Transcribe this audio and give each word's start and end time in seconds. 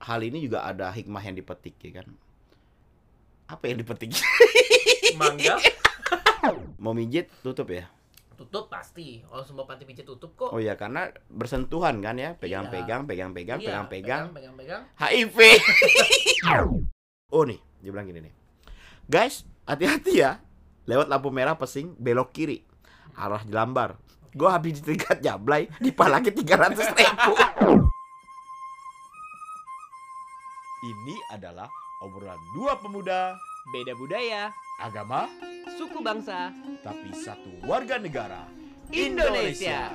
hal 0.00 0.20
ini 0.24 0.40
juga 0.40 0.64
ada 0.64 0.88
hikmah 0.88 1.20
yang 1.20 1.36
dipetik 1.36 1.76
ya 1.80 2.00
kan. 2.02 2.08
Apa 3.46 3.68
yang 3.68 3.82
dipetik? 3.82 4.14
Mangga 5.20 5.58
Mau 6.82 6.96
mijit 6.96 7.28
tutup 7.42 7.68
ya? 7.68 7.84
tutup 8.40 8.72
pasti. 8.72 9.20
Oh 9.28 9.44
semua 9.44 9.68
panti 9.68 9.84
pijat 9.84 10.08
tutup 10.08 10.32
kok. 10.32 10.48
Oh 10.48 10.56
iya 10.56 10.72
karena 10.72 11.12
bersentuhan 11.28 12.00
kan 12.00 12.16
ya, 12.16 12.32
pegang-pegang, 12.40 13.04
pegang-pegang, 13.04 13.60
Iya, 13.60 13.68
pegang-pegang. 13.84 14.24
pegang-pegang. 14.32 14.82
HIV. 14.96 15.36
oh 17.36 17.44
nih, 17.44 17.60
dia 17.84 17.90
bilang 17.92 18.08
gini 18.08 18.24
nih. 18.24 18.34
Guys, 19.04 19.44
hati-hati 19.68 20.24
ya. 20.24 20.40
Lewat 20.88 21.12
lampu 21.12 21.28
merah 21.28 21.60
pesing 21.60 21.92
belok 22.00 22.32
kiri. 22.32 22.64
Arah 23.12 23.44
Jelambar. 23.44 24.00
Gua 24.32 24.56
habis 24.56 24.80
ditingkat 24.80 25.20
jablay, 25.20 25.68
dipalaki 25.76 26.32
300 26.32 26.96
ribu. 26.96 27.32
Ini 30.90 31.14
adalah 31.30 31.70
obrolan 32.02 32.42
dua 32.50 32.74
pemuda, 32.82 33.38
Beda 33.70 33.94
budaya, 33.94 34.50
agama, 34.82 35.30
suku 35.78 36.02
bangsa, 36.02 36.50
tapi 36.82 37.14
satu 37.14 37.62
warga 37.62 37.94
negara. 38.02 38.50
Indonesia. 38.90 39.94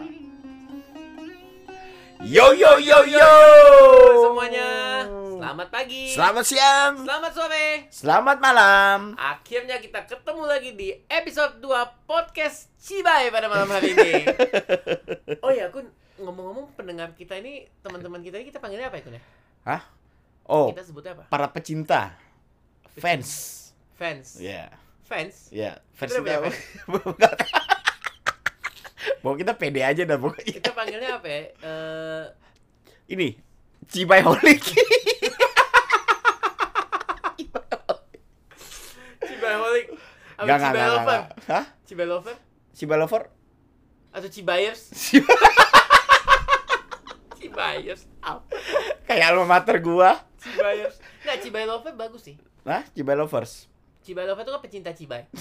Yo 2.23 2.55
yo 2.55 2.80
yo 2.80 3.03
yo. 3.12 3.31
Semuanya, 4.23 4.70
selamat 5.36 5.67
pagi. 5.67 6.16
Selamat 6.16 6.45
siang. 6.48 7.03
Selamat 7.03 7.31
sore. 7.36 7.67
Selamat 7.91 8.38
malam. 8.39 9.20
Akhirnya 9.20 9.84
kita 9.84 10.08
ketemu 10.08 10.44
lagi 10.48 10.80
di 10.80 10.95
episode 11.12 11.59
2 11.59 12.08
podcast 12.08 12.72
Cibai 12.80 13.36
pada 13.36 13.52
malam 13.52 13.67
hari 13.67 14.00
ini. 14.00 14.31
oh 15.44 15.52
ya, 15.52 15.67
Kun, 15.75 15.91
ngomong-ngomong 16.23 16.72
pendengar 16.80 17.12
kita 17.20 17.36
ini, 17.36 17.67
teman-teman 17.84 18.23
kita 18.23 18.39
ini 18.39 18.48
kita 18.48 18.64
panggilnya 18.64 18.88
apa 18.88 19.03
ya, 19.03 19.03
Kun 19.03 19.20
ya? 19.20 19.23
Oh, 20.45 20.70
Kita 20.70 20.85
sebutnya 20.85 21.17
apa? 21.17 21.26
para 21.26 21.49
pecinta. 21.49 22.13
Fans. 22.95 23.30
Fans. 23.97 24.38
Ya. 24.38 24.69
Fans. 25.03 25.50
Ya, 25.50 25.78
fans 25.94 26.14
Kita 26.14 26.42
apa? 26.42 26.50
Mau 29.22 29.34
kita 29.34 29.53
pede 29.53 29.81
aja 29.81 30.02
dah 30.02 30.17
pokoknya. 30.17 30.53
Kita 30.61 30.69
panggilnya 30.72 31.17
apa 31.17 31.28
ya? 31.28 31.42
Eh, 31.61 32.23
Ini 33.09 33.38
Cibai 33.86 34.22
Holik. 34.22 34.61
Cibai 39.22 39.56
Holik. 39.56 39.86
Apa 40.36 40.45
Gak, 40.45 40.58
Cibai 40.59 40.73
gak, 40.75 40.89
Lover? 40.89 41.19
gak. 41.19 41.25
Hah? 41.47 41.66
Cibai 41.86 42.06
Lover? 42.06 42.36
Cibai 42.75 42.97
Lover? 42.97 43.23
Atau 44.12 44.30
Cibayers? 44.30 44.81
Cibayers. 47.38 48.02
Kayak 49.06 49.25
alma 49.31 49.45
mater 49.47 49.78
gua. 49.80 50.17
Cibayers. 50.45 50.95
Nggak, 51.21 51.38
Cibai 51.41 51.65
Lover 51.65 51.93
bagus 51.93 52.21
sih. 52.23 52.35
Nah, 52.61 52.85
Cibai 52.91 53.13
Lovers. 53.13 53.65
Cibai 54.01 54.23
Lover 54.23 54.41
itu 54.41 54.51
kan 54.51 54.61
pecinta 54.61 54.91
Cibai. 54.91 55.25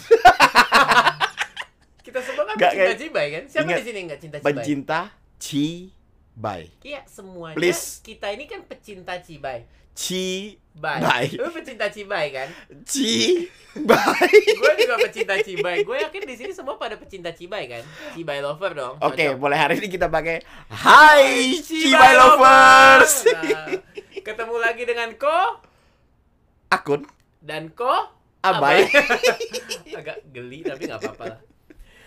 Kita 2.01 2.21
semua 2.21 2.45
kan 2.45 2.55
Nggak, 2.55 2.71
pecinta 2.71 2.85
kayak- 2.87 3.01
Cibai 3.01 3.27
kan? 3.31 3.43
Siapa 3.47 3.65
Ingat, 3.67 3.79
di 3.79 3.85
sini 3.85 4.01
nggak 4.05 4.21
cinta 4.21 4.37
Cibai? 4.39 4.49
Pencinta 4.51 5.01
Cibai. 5.39 6.63
Iya, 6.81 7.01
semuanya 7.07 7.57
Please. 7.57 8.01
kita 8.01 8.29
ini 8.29 8.45
kan 8.45 8.61
pecinta 8.63 9.17
Cibai. 9.19 9.65
Cibai. 9.95 10.99
Bye. 11.01 11.31
Lu 11.39 11.49
pecinta 11.49 11.87
Cibai 11.87 12.29
kan? 12.29 12.49
Cibai. 12.85 14.33
Gue 14.59 14.73
juga 14.77 14.97
pecinta 14.99 15.39
Cibai. 15.39 15.81
Gue 15.81 16.03
yakin 16.03 16.27
di 16.27 16.35
sini 16.35 16.51
semua 16.51 16.75
pada 16.75 16.99
pecinta 16.99 17.31
Cibai 17.31 17.71
kan? 17.71 17.83
Cibai 18.13 18.43
lover 18.43 18.75
dong. 18.75 18.95
Oke, 18.99 19.23
Cocok. 19.25 19.39
boleh 19.39 19.55
hari 19.55 19.79
ini 19.79 19.89
kita 19.89 20.11
pakai 20.11 20.43
Hai 20.69 21.57
Cibai 21.57 22.13
Lovers. 22.15 23.15
Nah, 23.33 23.71
ketemu 24.25 24.57
lagi 24.57 24.89
dengan 24.89 25.13
Ko 25.21 25.61
Akun 26.73 27.05
dan 27.45 27.69
Ko 27.77 28.09
Abai. 28.41 28.89
Agak 30.01 30.25
geli 30.33 30.65
tapi 30.65 30.89
nggak 30.89 31.01
apa-apa 31.01 31.25
lah. 31.29 31.41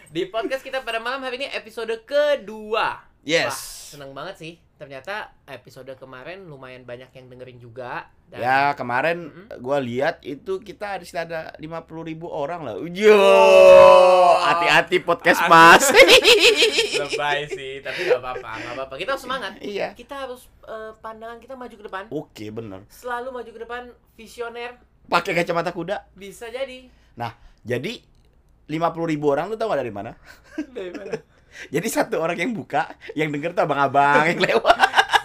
Di 0.09 0.25
podcast 0.25 0.65
kita 0.65 0.81
pada 0.81 0.97
malam 0.97 1.21
hari 1.21 1.37
ini 1.37 1.47
episode 1.53 1.93
kedua. 2.09 3.05
Wah, 3.05 3.05
Yes. 3.21 3.76
Seneng 3.87 4.11
banget 4.11 4.35
sih. 4.35 4.53
Ternyata 4.75 5.31
episode 5.47 5.89
kemarin 5.95 6.45
lumayan 6.45 6.83
banyak 6.83 7.07
yang 7.09 7.25
dengerin 7.27 7.57
juga. 7.57 8.11
Dan 8.27 8.43
Ya 8.43 8.75
kemarin 8.75 9.31
Mm-mm. 9.31 9.63
gua 9.63 9.79
lihat 9.79 10.19
itu 10.21 10.59
kita 10.59 10.99
harus 10.99 11.09
ada 11.11 11.55
50 11.55 11.63
ribu 12.03 12.27
orang 12.27 12.67
lah. 12.67 12.75
Yo, 12.83 13.15
hati-hati 14.43 14.99
podcast 14.99 15.41
Aduh. 15.41 15.49
mas. 15.49 15.83
lebay 16.97 17.45
sih, 17.47 17.79
tapi 17.79 18.09
nggak 18.09 18.19
apa-apa, 18.19 18.51
nggak 18.57 18.73
apa-apa. 18.73 18.93
Kita 18.97 19.09
harus 19.15 19.23
semangat. 19.23 19.51
iya. 19.61 19.93
Kita 19.93 20.27
harus 20.27 20.51
eh, 20.67 20.91
pandangan 20.99 21.39
kita 21.39 21.55
maju 21.55 21.75
ke 21.77 21.85
depan. 21.85 22.03
Oke 22.11 22.45
bener. 22.51 22.83
Selalu 22.91 23.31
maju 23.31 23.49
ke 23.49 23.61
depan, 23.63 23.81
visioner 24.13 24.75
Pakai 25.07 25.31
kacamata 25.31 25.71
kuda. 25.71 26.11
bisa 26.13 26.51
jadi. 26.51 26.91
Jadi 27.63 27.99
50 28.67 29.11
ribu 29.11 29.31
orang 29.31 29.51
tuh 29.51 29.59
tahu 29.59 29.71
dari 29.79 29.91
mana? 29.91 30.11
Dari 30.57 30.91
mana? 30.91 31.15
Jadi 31.67 31.87
satu 31.87 32.17
orang 32.17 32.35
yang 32.35 32.51
buka, 32.51 32.85
yang 33.13 33.29
denger 33.29 33.51
tuh 33.51 33.63
abang-abang 33.63 34.23
yang 34.25 34.39
lewat. 34.39 34.77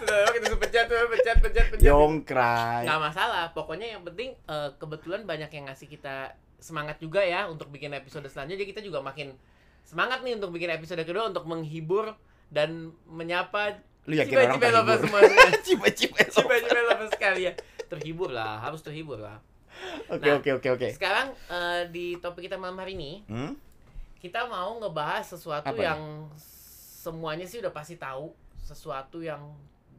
Kita 0.03 0.55
pencet, 0.55 0.85
pencet, 0.85 1.37
pencet, 1.39 1.65
pencet. 1.69 1.83
Yongkrai. 1.83 2.83
nggak 2.83 2.99
masalah 3.01 3.43
pokoknya 3.51 3.87
yang 3.89 4.03
penting 4.03 4.35
eh, 4.43 4.69
kebetulan 4.75 5.23
banyak 5.23 5.49
yang 5.49 5.65
ngasih 5.65 5.87
kita 5.87 6.31
semangat 6.57 6.97
juga 6.97 7.19
ya 7.19 7.45
untuk 7.45 7.67
bikin 7.67 7.91
episode 7.91 8.23
selanjutnya 8.25 8.55
jadi 8.57 8.69
kita 8.69 8.81
juga 8.81 8.99
makin 8.99 9.35
semangat 9.81 10.21
nih 10.21 10.33
untuk 10.33 10.49
bikin 10.49 10.71
episode 10.71 10.99
kedua 11.01 11.27
untuk 11.27 11.43
menghibur 11.43 12.15
dan 12.47 12.91
menyapa 13.05 13.79
Lu 14.03 14.13
yakin 14.13 14.31
Cibai- 14.31 14.47
orang 14.49 14.73
lovers. 14.73 15.01
Cibai-cibai 15.63 16.27
cibai 16.27 16.59
cibai 16.59 16.83
lovers 16.85 17.11
sekalian 17.11 17.55
terhibur 17.85 18.29
lah 18.29 18.59
harus 18.59 18.79
terhibur 18.79 19.17
lah 19.17 19.39
Oke 20.07 20.23
Nah, 20.23 20.37
oke 20.37 20.49
oke 20.53 20.67
oke. 20.69 20.87
sekarang 20.91 21.31
eh, 21.47 21.81
di 21.89 22.15
topik 22.17 22.45
kita 22.45 22.55
malam 22.55 22.75
hari 22.75 22.93
ini 22.93 23.23
Hmm? 23.25 23.55
Kita 24.23 24.47
mau 24.47 24.79
ngebahas 24.79 25.27
sesuatu 25.27 25.67
Apa 25.67 25.83
yang 25.83 26.31
semuanya 26.39 27.43
sih 27.43 27.59
udah 27.59 27.69
pasti 27.69 27.99
tahu 27.99 28.31
sesuatu 28.55 29.19
yang 29.19 29.51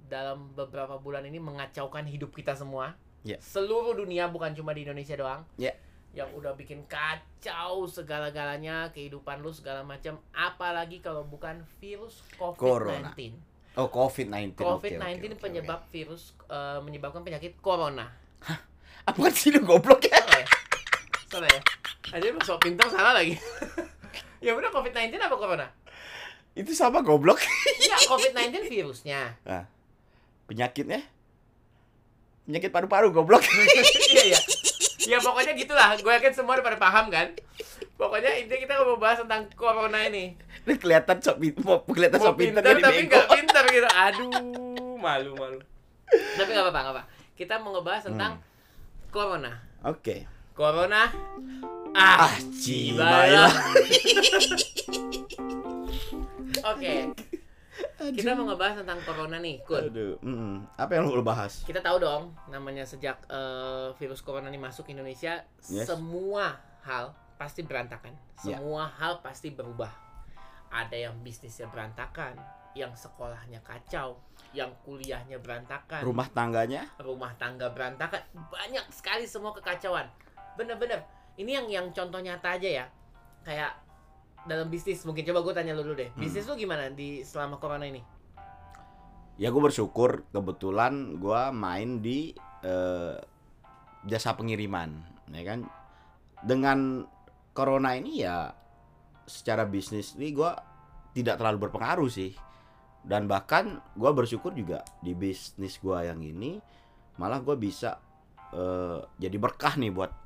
dalam 0.05 0.49
beberapa 0.51 0.97
bulan 0.97 1.21
ini 1.23 1.37
mengacaukan 1.37 2.09
hidup 2.09 2.33
kita 2.33 2.57
semua 2.57 2.97
Ya. 3.21 3.41
seluruh 3.41 3.93
dunia 3.95 4.29
bukan 4.29 4.53
cuma 4.53 4.73
di 4.73 4.85
Indonesia 4.85 5.13
doang 5.15 5.45
Ya. 5.57 5.73
yang 6.13 6.29
udah 6.31 6.53
bikin 6.53 6.85
kacau 6.85 7.85
segala-galanya 7.85 8.89
kehidupan 8.91 9.41
lu 9.41 9.49
segala 9.49 9.81
macam 9.81 10.17
apalagi 10.31 11.01
kalau 11.01 11.25
bukan 11.25 11.61
virus 11.79 12.21
Corona. 12.37 13.13
COVID-19 13.13 13.33
Oh 13.75 13.89
COVID-19. 13.89 14.55
Oke, 14.55 14.93
COVID-19 14.93 14.93
oke, 14.95 15.01
oke, 15.03 15.27
oke. 15.27 15.41
penyebab 15.41 15.81
virus 15.89 16.23
eh, 16.47 16.81
menyebabkan 16.81 17.21
penyakit 17.21 17.57
corona 17.59 18.09
Apa 19.05 19.29
sih 19.29 19.51
lu 19.51 19.61
goblok 19.61 20.01
ya? 20.03 20.17
salah 20.17 20.37
ya 20.37 20.49
salah 21.27 21.49
ya 21.51 21.61
aja 22.13 22.27
lu 22.29 22.41
sok 22.41 22.61
pintar 22.63 22.89
salah 22.89 23.13
lagi 23.17 23.35
ya 24.45 24.53
udah 24.55 24.71
COVID-19 24.71 25.17
apa 25.19 25.37
corona 25.37 25.67
Itu 26.55 26.71
sama 26.71 27.03
goblok. 27.03 27.43
Iya, 27.83 27.99
COVID-19 28.07 28.71
virusnya. 28.71 29.35
Penyakitnya? 30.47 31.03
Penyakit 32.47 32.71
paru-paru 32.71 33.11
goblok. 33.11 33.43
Iya, 34.15 34.23
iya. 34.35 34.41
Ya 35.05 35.19
pokoknya 35.21 35.53
gitulah. 35.59 35.99
Gue 36.01 36.13
yakin 36.17 36.33
semua 36.33 36.57
udah 36.57 36.65
pada 36.65 36.79
paham 36.81 37.13
kan. 37.13 37.35
Pokoknya 37.95 38.41
intinya 38.41 38.61
kita 38.65 38.75
mau 38.83 38.99
bahas 38.99 39.21
tentang 39.21 39.47
corona 39.55 40.01
ini. 40.09 40.35
Lu 40.65 40.75
kelihatan 40.81 41.21
sok 41.21 41.37
mau 41.61 41.85
kelihatan 41.85 42.19
sok 42.21 42.37
pintar 42.41 42.63
tapi 42.65 43.05
nggak 43.07 43.27
pintar 43.29 43.65
gitu. 43.69 43.89
Aduh, 43.93 44.31
malu 45.05 45.37
malu. 45.37 45.61
Tapi 46.11 46.49
nggak 46.51 46.65
apa-apa, 46.65 46.81
nggak 46.81 46.95
apa. 46.97 47.03
Kita 47.37 47.55
mau 47.61 47.77
ngebahas 47.77 48.03
tentang 48.09 48.33
corona. 49.13 49.53
Oke. 49.85 50.25
Corona. 50.57 51.13
Ah, 51.95 52.27
Ah, 52.27 52.35
cibalah. 52.53 53.51
Oke. 56.67 56.95
Kita 58.05 58.37
mau 58.37 58.45
ngebahas 58.47 58.85
tentang 58.85 59.01
corona 59.03 59.39
nih, 59.39 59.65
Kun. 59.65 59.81
Aduh, 59.89 60.19
mm, 60.21 60.77
apa 60.77 60.93
yang 60.93 61.09
lu 61.09 61.25
bahas? 61.25 61.65
Kita 61.65 61.81
tahu 61.81 61.97
dong, 61.99 62.37
namanya 62.47 62.85
sejak 62.85 63.17
eh, 63.27 63.89
virus 63.97 64.21
corona 64.21 64.51
ini 64.51 64.59
masuk 64.59 64.91
Indonesia, 64.91 65.41
Yes. 65.65 65.89
semua 65.89 66.53
hal 66.85 67.15
pasti 67.35 67.63
berantakan. 67.63 68.13
Ya. 68.43 68.59
Semua 68.61 68.91
hal 68.91 69.23
pasti 69.23 69.49
berubah. 69.49 69.89
Ada 70.69 71.09
yang 71.09 71.17
bisnisnya 71.23 71.71
berantakan, 71.71 72.37
yang 72.75 72.93
sekolahnya 72.93 73.63
kacau, 73.63 74.19
yang 74.53 74.75
kuliahnya 74.83 75.39
berantakan, 75.39 76.03
Rumah 76.03 76.29
tangganya? 76.29 76.91
rumah 76.99 77.33
tangga 77.39 77.71
berantakan, 77.71 78.21
banyak 78.51 78.85
sekali 78.91 79.25
semua 79.25 79.55
kekacauan. 79.55 80.11
Bener-bener. 80.55 81.01
Ini 81.35 81.51
yang 81.51 81.67
yang 81.67 81.87
contoh 81.91 82.23
nyata 82.23 82.55
aja 82.55 82.69
ya. 82.83 82.87
Kayak 83.43 83.75
dalam 84.45 84.69
bisnis 84.69 85.03
mungkin 85.09 85.25
coba 85.25 85.41
gue 85.41 85.55
tanya 85.57 85.73
lu 85.75 85.83
dulu 85.83 85.99
deh. 85.99 86.11
Hmm. 86.15 86.21
Bisnis 86.23 86.47
lu 86.47 86.55
gimana 86.55 86.93
di 86.93 87.25
selama 87.27 87.59
corona 87.59 87.89
ini? 87.89 88.03
Ya 89.35 89.51
gue 89.51 89.59
bersyukur 89.59 90.23
kebetulan 90.31 91.19
gua 91.19 91.51
main 91.51 91.99
di 91.99 92.31
eh, 92.63 93.19
jasa 94.07 94.39
pengiriman, 94.39 94.95
ya 95.35 95.43
kan. 95.43 95.67
Dengan 96.45 97.03
corona 97.51 97.99
ini 97.99 98.23
ya 98.23 98.55
secara 99.27 99.67
bisnis 99.67 100.15
ini 100.15 100.31
gua 100.31 100.55
tidak 101.17 101.43
terlalu 101.43 101.67
berpengaruh 101.67 102.07
sih. 102.07 102.31
Dan 103.03 103.27
bahkan 103.27 103.83
gua 103.99 104.15
bersyukur 104.15 104.55
juga 104.55 104.87
di 105.03 105.19
bisnis 105.19 105.83
gua 105.83 106.07
yang 106.07 106.23
ini 106.23 106.63
malah 107.19 107.43
gue 107.43 107.55
bisa 107.59 107.99
eh, 108.55 108.99
jadi 109.19 109.37
berkah 109.39 109.75
nih 109.79 109.91
buat 109.91 110.24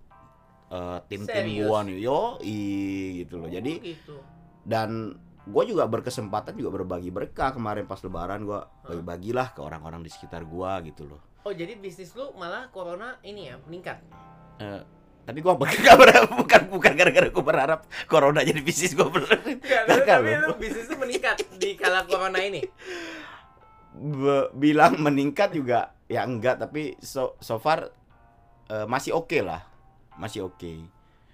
eh, 0.68 0.98
tim-tim 1.06 1.46
Serius? 1.46 1.64
gua 1.64 1.78
nih 1.82 1.96
yo 1.98 2.20
gitu 2.40 3.34
loh 3.36 3.46
Oh, 3.46 3.52
jadi 3.52 3.74
gitu. 3.78 4.16
dan 4.62 5.16
gue 5.42 5.64
juga 5.64 5.84
berkesempatan 5.84 6.52
juga 6.54 6.70
berbagi 6.74 7.08
berkah 7.08 7.50
kemarin 7.50 7.84
pas 7.84 7.96
lebaran 7.98 8.44
gue 8.44 8.60
bagi-bagilah 8.84 9.50
ke 9.50 9.60
orang-orang 9.60 10.00
di 10.00 10.08
sekitar 10.08 10.44
gua 10.44 10.76
gitu 10.80 11.04
loh 11.04 11.20
Oh 11.40 11.50
jadi 11.50 11.72
bisnis 11.74 12.12
lu 12.12 12.28
malah 12.34 12.68
corona 12.68 13.16
ini 13.22 13.48
ya 13.48 13.56
meningkat. 13.62 13.96
Eh, 14.58 14.82
tapi 15.24 15.38
gue 15.38 15.48
gak 15.86 15.96
berharap 15.96 16.28
bukan 16.30 16.62
bukan 16.68 16.92
gara-gara 16.92 17.26
gue 17.26 17.40
berharap 17.42 17.80
corona 18.04 18.44
jadi 18.44 18.60
bisnis 18.60 18.92
gue 18.92 19.06
Gagal 19.88 20.04
tapi 20.04 20.30
lu 20.36 20.52
bisnis 20.56 20.84
lu 20.86 20.96
meningkat 20.98 21.40
di 21.56 21.72
kala 21.72 22.04
corona 22.04 22.36
ini. 22.38 22.60
Be- 23.94 24.52
bilang 24.52 25.00
meningkat 25.00 25.50
juga 25.50 25.96
ya 26.04 26.22
enggak 26.22 26.60
tapi 26.60 26.94
so 26.98 27.34
so 27.38 27.56
far 27.56 27.88
eh, 28.68 28.84
masih 28.84 29.16
oke 29.16 29.40
lah 29.40 29.64
masih 30.18 30.44
oke. 30.44 30.74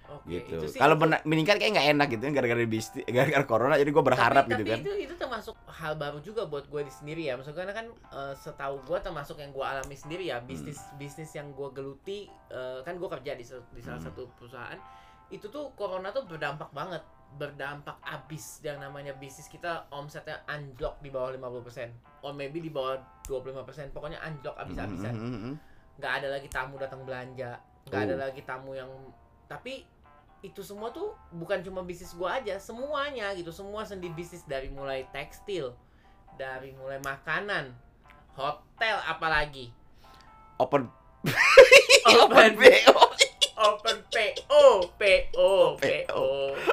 Oke, 0.05 0.37
gitu. 0.37 0.61
itu 0.61 0.67
sih- 0.69 0.77
kalau 0.77 1.01
meningkat 1.25 1.57
kayak 1.57 1.73
nggak 1.75 1.89
enak 1.91 2.07
gitu 2.13 2.23
gara-gara 2.31 2.61
bisnis 2.69 3.09
gara-gara 3.17 3.41
corona 3.43 3.75
jadi 3.75 3.89
gue 3.89 4.05
berharap 4.05 4.45
tapi, 4.45 4.53
gitu 4.53 4.63
tapi 4.63 4.71
kan. 4.71 4.81
itu 4.85 4.93
itu 5.01 5.15
termasuk 5.17 5.57
hal 5.65 5.97
baru 5.97 6.21
juga 6.21 6.45
buat 6.45 6.69
gue 6.69 6.85
di 6.85 6.93
sendiri 6.93 7.25
ya. 7.25 7.35
Maksudnya 7.35 7.65
karena 7.65 7.75
kan 7.75 7.87
eh, 7.89 8.35
setahu 8.37 8.85
gue 8.85 8.99
termasuk 9.01 9.41
yang 9.41 9.49
gue 9.51 9.65
alami 9.65 9.97
sendiri 9.97 10.29
ya 10.29 10.39
bisnis 10.39 10.77
bisnis 10.95 11.33
yang 11.33 11.49
gue 11.51 11.69
geluti 11.73 12.29
eh, 12.47 12.79
kan 12.81 12.95
gue 12.95 13.09
kerja 13.11 13.33
di, 13.33 13.43
di 13.43 13.81
salah 13.81 13.97
Hmm. 13.97 14.07
satu 14.07 14.29
perusahaan 14.37 14.77
itu 15.29 15.49
tuh 15.49 15.73
corona 15.73 16.13
tuh 16.13 16.23
berdampak 16.25 16.69
banget. 16.71 17.01
Berdampak 17.35 17.99
abis 18.05 18.61
yang 18.61 18.79
namanya 18.79 19.11
bisnis 19.11 19.49
kita 19.49 19.89
omsetnya 19.91 20.45
anjlok 20.45 21.01
di 21.01 21.09
bawah 21.09 21.33
50% 21.33 22.23
or 22.23 22.31
maybe 22.31 22.61
di 22.61 22.69
bawah 22.69 22.95
25% 23.25 23.91
pokoknya 23.91 24.21
anjlok 24.21 24.55
abis-abisan. 24.55 25.11
Mm, 25.11 25.27
mm, 25.27 25.41
mm, 25.43 25.55
nggak 25.97 26.13
ada 26.21 26.29
lagi 26.29 26.47
tamu 26.47 26.77
datang 26.77 27.03
belanja 27.03 27.57
nggak 27.89 28.01
ada 28.11 28.17
lagi 28.29 28.41
tamu 28.45 28.73
yang 28.73 28.89
tapi 29.45 29.85
itu 30.45 30.61
semua 30.61 30.93
tuh 30.93 31.17
bukan 31.33 31.65
cuma 31.65 31.81
bisnis 31.81 32.13
gua 32.13 32.37
aja 32.37 32.61
semuanya 32.61 33.33
gitu. 33.33 33.49
Semua 33.49 33.89
sendi 33.89 34.13
bisnis 34.13 34.45
dari 34.45 34.69
mulai 34.69 35.09
tekstil 35.09 35.73
dari 36.37 36.77
mulai 36.77 37.01
makanan 37.01 37.73
hotel 38.37 39.01
apalagi. 39.09 39.73
Open 40.61 40.93
open 42.21 42.51
BO 42.61 43.05
open 43.55 43.99
PO 44.13 44.65
PO 45.01 45.53
PO 45.81 46.27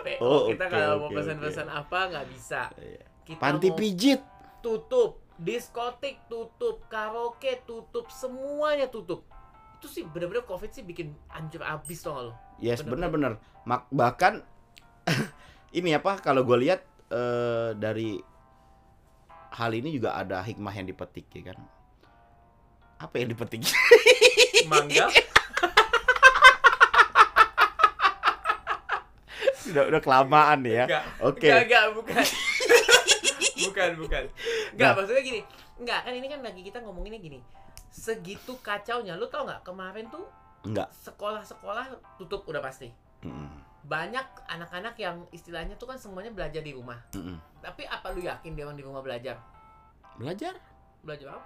PO 0.04 0.32
kita 0.52 0.66
kalau 0.68 1.08
mau 1.08 1.10
pesan-pesan 1.16 1.68
apa 1.72 2.00
nggak 2.12 2.28
bisa. 2.28 2.68
Iya. 2.76 3.06
kita 3.24 3.40
panti 3.40 3.70
pijit. 3.72 4.20
tutup 4.60 5.24
diskotik 5.40 6.22
tutup 6.28 6.86
karaoke 6.92 7.64
tutup 7.66 8.12
semuanya 8.14 8.92
tutup 8.92 9.26
itu 9.82 9.90
sih 9.90 10.06
bener-bener 10.06 10.46
covid 10.46 10.70
sih 10.70 10.82
bikin 10.82 11.10
hancur 11.28 11.58
abis 11.60 12.06
tau 12.06 12.14
gak 12.14 12.24
lo 12.24 12.34
yes 12.58 12.86
Bener-bener. 12.86 13.42
Mak- 13.64 13.90
bahkan 13.90 14.46
ini 15.74 15.90
apa 15.92 16.22
kalau 16.22 16.46
gue 16.46 16.58
lihat 16.60 16.86
eh, 17.10 17.74
dari 17.74 18.22
hal 19.52 19.74
ini 19.74 19.90
juga 19.92 20.14
ada 20.14 20.40
hikmah 20.40 20.70
yang 20.72 20.86
dipetik 20.86 21.26
ya 21.32 21.50
kan 21.50 21.58
apa 23.00 23.16
yang 23.18 23.34
dipetik 23.34 23.66
mangga 24.70 25.10
sudah 29.62 29.84
udah 29.88 29.98
kelamaan 30.00 30.62
nih 30.62 30.74
ya 30.78 31.02
Oke. 31.20 31.48
enggak, 31.48 31.66
enggak, 31.66 31.86
bukan. 31.96 32.24
bukan, 33.62 33.90
bukan. 33.98 34.24
Enggak, 34.74 34.84
Nah. 34.84 34.96
maksudnya 34.98 35.24
gini. 35.24 35.42
Enggak, 35.78 36.00
kan 36.04 36.14
ini 36.14 36.28
kan 36.28 36.40
lagi 36.42 36.62
kita 36.62 36.78
ngomonginnya 36.78 37.18
gini. 37.18 37.40
Segitu 37.92 38.56
kacaunya, 38.64 39.20
lu 39.20 39.28
tau 39.28 39.44
nggak 39.44 39.68
kemarin 39.68 40.08
tuh 40.08 40.24
enggak 40.64 40.88
sekolah-sekolah 40.96 42.18
tutup 42.18 42.48
udah 42.48 42.64
pasti. 42.64 42.88
Mm-mm. 43.28 43.52
Banyak 43.84 44.48
anak-anak 44.48 44.96
yang 44.96 45.28
istilahnya 45.36 45.76
tuh 45.76 45.92
kan 45.92 46.00
semuanya 46.00 46.32
belajar 46.32 46.64
di 46.64 46.72
rumah. 46.72 46.98
Mm-mm. 47.14 47.38
Tapi 47.60 47.84
apa 47.86 48.16
lu 48.16 48.24
yakin 48.24 48.56
dia 48.56 48.66
di 48.72 48.84
rumah 48.84 49.04
belajar? 49.04 49.38
belajar 50.16 50.56
Belajar 51.04 51.36
apa? 51.36 51.44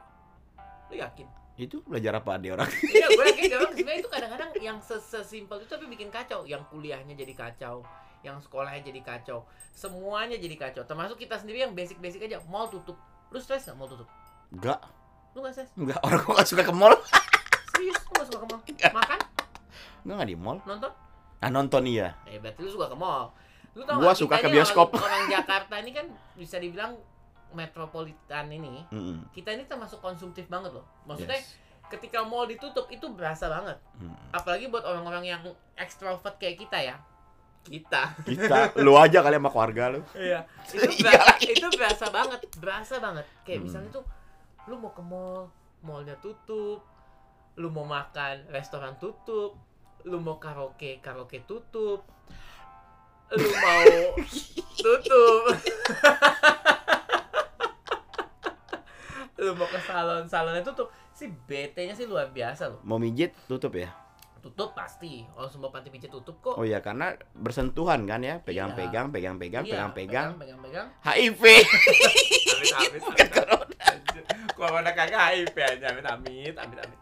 Lu 0.91 0.95
yakin? 0.97 1.27
itu 1.55 1.79
belajar 1.87 2.19
apa 2.19 2.35
dia 2.35 2.51
orang 2.51 2.67
Iya, 2.67 3.07
gue 3.15 3.25
yakin 3.31 3.43
dia 3.47 3.57
orang 3.63 3.73
sebenarnya 3.79 3.99
itu 4.03 4.11
kadang-kadang 4.11 4.51
yang 4.59 4.77
ses- 4.83 5.07
sesimpel 5.07 5.63
itu 5.63 5.71
tapi 5.71 5.87
bikin 5.87 6.11
kacau. 6.11 6.43
Yang 6.43 6.67
kuliahnya 6.67 7.15
jadi 7.15 7.31
kacau, 7.31 7.79
yang 8.27 8.43
sekolahnya 8.43 8.83
jadi 8.83 8.99
kacau, 8.99 9.47
semuanya 9.71 10.35
jadi 10.35 10.55
kacau. 10.59 10.83
Termasuk 10.83 11.15
kita 11.15 11.39
sendiri 11.39 11.63
yang 11.63 11.71
basic-basic 11.71 12.27
aja, 12.27 12.43
mall 12.51 12.67
tutup. 12.67 12.99
Lu 13.31 13.39
stres 13.39 13.71
nggak 13.71 13.77
mall 13.79 13.87
tutup? 13.87 14.09
enggak 14.51 14.77
Lu 15.35 15.43
nggak 15.43 15.53
stres? 15.53 15.69
enggak 15.75 15.99
orang 15.99 16.19
gua 16.21 16.33
nggak 16.33 16.47
suka 16.47 16.63
ke 16.63 16.73
mall 16.73 16.95
Serius, 17.71 17.99
lu 17.99 18.11
nggak 18.13 18.25
suka 18.25 18.39
ke 18.39 18.47
mall? 18.47 18.61
Makan? 18.95 19.19
enggak 20.01 20.15
nggak 20.15 20.29
di 20.29 20.37
mall 20.37 20.57
Nonton? 20.63 20.91
nah 21.35 21.49
nonton 21.51 21.83
iya 21.85 22.15
Eh, 22.23 22.39
berarti 22.39 22.59
lu 22.59 22.71
suka 22.71 22.87
ke 22.87 22.95
mall. 22.95 23.29
Lu 23.73 23.83
tau 23.83 23.99
Gua 23.99 24.09
nggak, 24.09 24.17
suka 24.17 24.35
ke 24.39 24.47
bioskop. 24.47 24.87
Orang, 24.89 25.03
orang 25.03 25.23
Jakarta 25.29 25.75
ini 25.77 25.91
kan 25.91 26.07
bisa 26.33 26.55
dibilang 26.55 26.95
metropolitan 27.55 28.45
ini. 28.47 28.83
Mm-mm. 28.87 29.29
Kita 29.29 29.49
ini 29.49 29.63
termasuk 29.63 29.99
konsumtif 29.99 30.47
banget 30.47 30.71
loh. 30.71 30.87
Maksudnya 31.03 31.35
Yes. 31.35 31.55
ketika 31.89 32.19
mall 32.21 32.45
ditutup 32.45 32.87
itu 32.87 33.05
berasa 33.09 33.47
banget. 33.47 33.77
Mm. 33.95 34.15
Apalagi 34.31 34.67
buat 34.67 34.81
orang-orang 34.81 35.23
yang 35.25 35.41
ekstrovert 35.75 36.35
kayak 36.35 36.55
kita 36.57 36.79
ya. 36.81 36.95
Kita. 37.61 38.13
kita 38.21 38.77
lu 38.77 38.93
aja 38.93 39.19
kali 39.19 39.35
sama 39.35 39.49
keluarga 39.49 39.83
lu 39.89 40.01
Iya. 40.13 40.45
Itu 40.69 40.85
Iya 40.85 41.01
berasa, 41.03 41.25
lagi. 41.27 41.45
itu 41.51 41.67
berasa 41.71 42.05
banget, 42.07 42.39
berasa 42.55 42.95
banget. 42.99 43.25
Kayak 43.41 43.57
Hmm. 43.57 43.65
misalnya 43.65 43.89
tuh 43.91 44.03
lu 44.65 44.75
mau 44.75 44.89
ke 44.89 45.01
mall, 45.01 45.49
mallnya 45.79 46.17
tutup. 46.17 46.81
Lu 47.55 47.69
mau 47.69 47.83
makan, 47.83 48.49
restoran 48.49 48.97
tutup. 48.97 49.55
Lu 50.03 50.17
mau 50.17 50.37
karaoke, 50.37 50.99
karaoke 50.99 51.41
tutup. 51.43 52.03
Lu 53.31 53.47
mau 53.55 53.85
tutup. 54.81 55.41
lu 59.35 59.51
mau 59.53 59.67
ke 59.67 59.79
salon, 59.79 60.25
salonnya 60.25 60.63
tutup. 60.63 60.89
Si 61.11 61.27
BT-nya 61.29 61.93
sih 61.93 62.05
luar 62.05 62.27
biasa 62.29 62.67
loh. 62.67 62.79
mau 62.83 62.99
mijit 62.99 63.31
tutup 63.45 63.71
ya 63.73 63.87
Tutup 64.41 64.73
pasti. 64.73 65.25
Orang 65.33 65.47
semua 65.47 65.69
panti 65.69 65.89
pijat 65.89 66.11
tutup 66.11 66.37
kok. 66.39 66.53
oh 66.53 66.61
iya 66.61 66.77
karena 66.77 67.15
bersentuhan 67.33 68.03
kan 68.03 68.21
ya 68.21 68.37
pegang-pegang 68.39 69.09
pegang-pegang 69.09 69.63
Iya, 69.63 69.73
pegang-pegang 69.89 70.29
pegang-pegang. 70.37 70.85
HIV 71.01 71.41
amit 72.45 72.73
amit 72.75 73.01
amit 73.01 73.64
amit 74.55 74.71
corona 74.71 74.91
kagak 74.95 75.19
HIV 75.35 75.55
aja 75.59 75.85
amit 75.91 76.07
amit 76.07 76.55
amit 76.55 76.77
amit. 76.79 76.99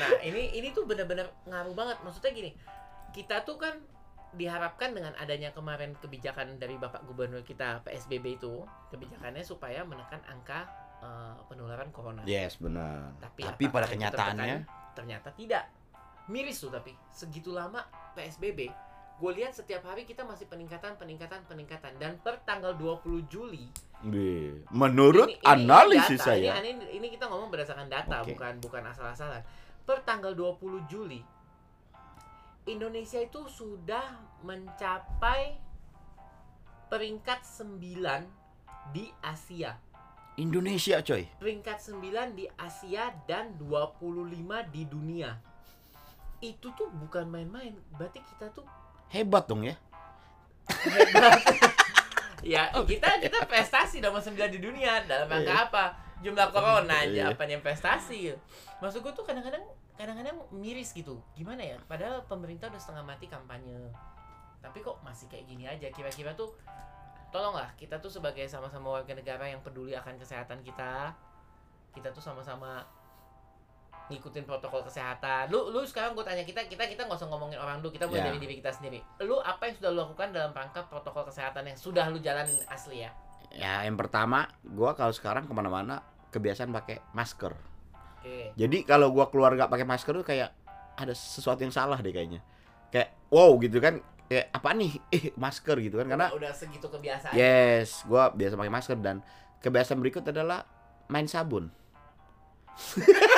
Nah 0.00 0.10
ini 0.24 0.56
ini 0.56 0.72
tuh 0.72 0.88
bener-bener 0.88 1.28
ngaruh 1.44 1.76
banget. 1.76 2.00
Maksudnya 2.00 2.32
gini 2.32 2.50
kita 3.12 3.44
tuh 3.44 3.60
kan 3.60 3.76
diharapkan 4.34 4.90
dengan 4.90 5.14
adanya 5.20 5.54
kemarin 5.54 5.94
kebijakan 6.02 6.58
dari 6.58 6.74
bapak 6.74 7.06
gubernur 7.06 7.46
kita 7.46 7.86
PSBB 7.86 8.42
itu 8.42 8.66
kebijakannya 8.90 9.46
supaya 9.46 9.86
menekan 9.86 10.18
angka 10.26 10.66
eh, 11.04 11.36
penularan 11.52 11.92
corona. 11.92 12.24
Yes 12.24 12.56
benar. 12.58 13.12
Tapi, 13.20 13.44
tapi 13.44 13.64
pada 13.68 13.86
kenyataannya 13.86 14.64
ternyata 14.96 15.30
tidak? 15.36 15.68
Miris 16.32 16.64
tuh 16.64 16.72
tapi. 16.72 16.96
Segitu 17.12 17.52
lama 17.52 17.84
PSBB 18.16 18.72
gue 19.14 19.30
lihat 19.30 19.54
setiap 19.54 19.86
hari 19.86 20.02
kita 20.02 20.26
masih 20.26 20.50
peningkatan 20.50 20.98
peningkatan 20.98 21.46
peningkatan 21.46 21.94
dan 22.02 22.18
per 22.18 22.42
tanggal 22.42 22.74
20 22.74 23.30
Juli 23.30 23.70
menurut 24.74 25.30
ini- 25.30 25.38
ini- 25.38 25.44
ini 25.46 25.52
analisis 25.54 26.18
data, 26.18 26.28
saya 26.34 26.52
ini, 26.58 26.76
ini, 26.76 26.84
ini 26.98 27.06
kita 27.08 27.30
ngomong 27.30 27.48
berdasarkan 27.48 27.86
data 27.86 28.20
Oke. 28.20 28.34
bukan 28.34 28.58
bukan 28.58 28.82
asal-asalan 28.90 29.40
per 29.86 30.02
tanggal 30.02 30.34
20 30.34 30.82
Juli 30.90 31.22
Indonesia 32.64 33.20
itu 33.20 33.44
sudah 33.46 34.02
mencapai 34.42 35.60
peringkat 36.88 37.40
9 37.44 38.24
di 38.90 39.08
Asia 39.22 39.78
Indonesia 40.34 40.98
coy 41.00 41.30
peringkat 41.38 41.78
9 41.78 42.34
di 42.34 42.50
Asia 42.58 43.14
dan 43.24 43.54
25 43.54 44.66
di 44.66 44.82
dunia. 44.82 45.38
Itu 46.42 46.74
tuh 46.74 46.90
bukan 46.90 47.30
main-main. 47.30 47.78
Berarti 47.94 48.18
kita 48.18 48.50
tuh 48.50 48.66
hebat 49.14 49.46
dong 49.46 49.62
ya 49.62 49.78
hebat. 50.68 51.38
ya, 52.54 52.68
kita 52.72 53.20
kita 53.20 53.38
prestasi 53.48 54.00
nomor 54.04 54.20
9 54.20 54.36
di 54.52 54.60
dunia 54.60 55.04
dalam 55.08 55.28
rangka 55.28 55.70
apa? 55.70 55.84
Jumlah 56.24 56.48
corona 56.52 57.04
aja 57.04 57.28
Iya. 57.28 57.36
apa 57.36 57.44
yang 57.44 57.60
prestasi. 57.60 58.32
Maksud 58.80 59.04
gue 59.04 59.12
tuh 59.12 59.24
kadang-kadang 59.28 59.60
kadang-kadang 59.96 60.40
miris 60.52 60.96
gitu. 60.96 61.20
Gimana 61.36 61.60
ya? 61.60 61.76
Padahal 61.84 62.24
pemerintah 62.24 62.72
udah 62.72 62.80
setengah 62.80 63.04
mati 63.04 63.28
kampanye. 63.28 63.92
Tapi 64.64 64.80
kok 64.80 65.04
masih 65.04 65.28
kayak 65.28 65.44
gini 65.44 65.64
aja? 65.68 65.92
Kira-kira 65.92 66.32
tuh 66.32 66.56
tolonglah 67.28 67.68
kita 67.76 67.98
tuh 67.98 68.08
sebagai 68.08 68.46
sama-sama 68.46 68.94
warga 69.00 69.12
negara 69.12 69.44
yang 69.50 69.58
peduli 69.58 69.90
akan 69.98 70.14
kesehatan 70.22 70.62
kita 70.62 71.10
kita 71.90 72.14
tuh 72.14 72.22
sama-sama 72.22 72.86
ngikutin 74.04 74.44
protokol 74.44 74.84
kesehatan 74.84 75.48
lu 75.48 75.72
lu 75.72 75.80
sekarang 75.82 76.12
gue 76.12 76.20
tanya 76.20 76.44
kita 76.44 76.68
kita 76.68 76.84
kita 76.84 77.02
nggak 77.04 77.16
usah 77.16 77.28
ngomongin 77.28 77.56
orang 77.56 77.80
dulu 77.80 77.88
kita 77.90 78.04
mulai 78.04 78.20
Ya. 78.20 78.26
dari 78.28 78.38
diri 78.38 78.54
kita 78.58 78.68
sendiri 78.68 79.00
lu 79.20 79.40
apa 79.40 79.64
yang 79.64 79.74
sudah 79.76 79.90
lu 79.90 79.98
lakukan 80.02 80.28
dalam 80.28 80.52
rangka 80.52 80.84
protokol 80.84 81.24
kesehatan 81.24 81.64
yang 81.64 81.78
sudah 81.78 82.12
lu 82.12 82.20
jalanin 82.20 82.56
asli 82.68 83.00
ya 83.00 83.10
ya 83.50 83.82
yang 83.82 83.96
pertama 83.96 84.44
gua 84.62 84.92
kalau 84.92 85.10
sekarang 85.10 85.44
ke 85.44 85.52
mana-mana 85.52 86.04
kebiasaan 86.28 86.68
pakai 86.70 87.00
masker 87.12 87.54
Oke. 88.18 88.56
Jadi 88.56 88.88
kalau 88.88 89.12
gua 89.12 89.28
keluar 89.28 89.52
nggak 89.52 89.68
pakai 89.68 89.84
masker 89.84 90.16
tuh 90.16 90.24
kayak 90.24 90.48
ada 90.96 91.12
sesuatu 91.12 91.60
yang 91.60 91.68
salah 91.68 92.00
deh 92.00 92.08
kayaknya. 92.08 92.40
Kayak 92.88 93.12
wow 93.28 93.52
gitu 93.60 93.76
kan. 93.78 94.00
Kayak 94.24 94.48
apa 94.48 94.72
nih? 94.72 94.96
Eh 95.12 95.24
masker 95.36 95.76
gitu 95.78 96.00
kan 96.00 96.08
karena 96.08 96.32
udah 96.32 96.48
segitu 96.56 96.88
kebiasaan. 96.88 97.36
yes, 97.36 98.00
gua 98.08 98.32
biasa 98.32 98.56
pakai 98.56 98.72
masker 98.72 98.96
dan 98.96 99.20
kebiasaan 99.60 100.00
berikut 100.00 100.24
adalah 100.24 100.64
main 101.06 101.28
sabun. 101.28 101.68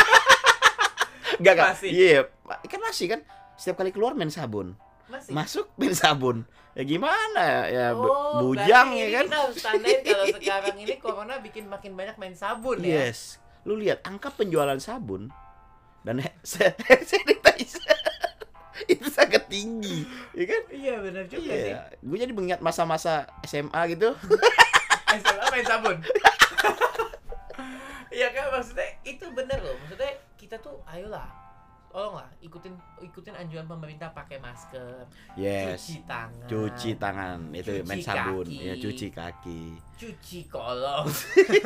Enggak 1.40 1.54
kan? 1.56 1.66
Masih? 1.72 1.90
Iya, 1.92 2.20
kan 2.46 2.80
masih 2.80 3.06
kan 3.12 3.20
setiap 3.56 3.76
kali 3.80 3.90
keluar 3.92 4.12
main 4.12 4.32
sabun. 4.32 4.76
Masih. 5.06 5.32
Masuk 5.32 5.66
main 5.78 5.94
sabun. 5.94 6.42
Ya 6.76 6.84
gimana 6.84 7.64
ya 7.72 7.96
Oh, 7.96 8.52
bujang 8.52 8.92
ya 8.92 9.08
kan? 9.22 9.26
Kita 9.32 9.38
harus 9.48 9.58
tandain 9.64 10.00
kalau 10.04 10.24
sekarang 10.36 10.76
ini 10.76 10.94
corona 11.00 11.34
bikin 11.40 11.64
makin 11.72 11.96
banyak 11.96 12.16
main 12.20 12.36
sabun 12.36 12.84
ya. 12.84 13.08
Yes. 13.08 13.40
Lu 13.64 13.80
lihat 13.80 14.04
angka 14.04 14.28
penjualan 14.34 14.76
sabun 14.76 15.32
dan 16.04 16.20
sanitizer 16.44 17.96
itu 18.92 19.08
sangat 19.08 19.48
tinggi, 19.48 20.04
ya 20.36 20.44
kan? 20.46 20.62
Iya 20.68 20.94
benar 21.00 21.24
juga 21.26 21.48
sih. 21.48 21.72
Iya. 21.72 21.80
Gue 22.04 22.16
jadi 22.20 22.30
mengingat 22.36 22.60
masa-masa 22.60 23.24
SMA 23.48 23.80
gitu. 23.96 24.12
SMA 25.16 25.44
main 25.48 25.64
sabun. 25.66 25.96
Iya 28.12 28.28
kan 28.36 28.44
maksudnya 28.52 28.88
itu 29.02 29.24
bener 29.32 29.58
loh. 29.64 29.74
Maksudnya 29.80 30.12
kita 30.46 30.56
tuh 30.58 30.78
ayolah 30.86 31.26
tolonglah 31.88 32.28
ikutin 32.38 32.76
ikutin 33.00 33.32
anjuran 33.32 33.64
pemerintah 33.64 34.12
pakai 34.12 34.36
masker, 34.36 35.08
Yes. 35.32 35.80
cuci 35.80 36.04
tangan, 36.04 36.44
Cuci 36.44 36.90
tangan 36.94 37.38
itu 37.50 37.72
Cuci 37.72 37.88
main 37.88 38.04
sabun, 38.04 38.44
kaki. 38.44 38.60
ya 38.60 38.74
cuci 38.76 39.06
kaki. 39.10 39.62
cuci 39.96 40.38
kolong. 40.46 41.08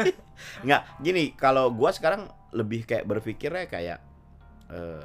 Nggak, 0.65 0.83
gini, 1.03 1.35
kalau 1.35 1.75
gua 1.75 1.91
sekarang 1.91 2.31
lebih 2.51 2.87
kayak 2.87 3.05
berpikirnya 3.05 3.67
kayak 3.67 3.99
eh 4.71 5.03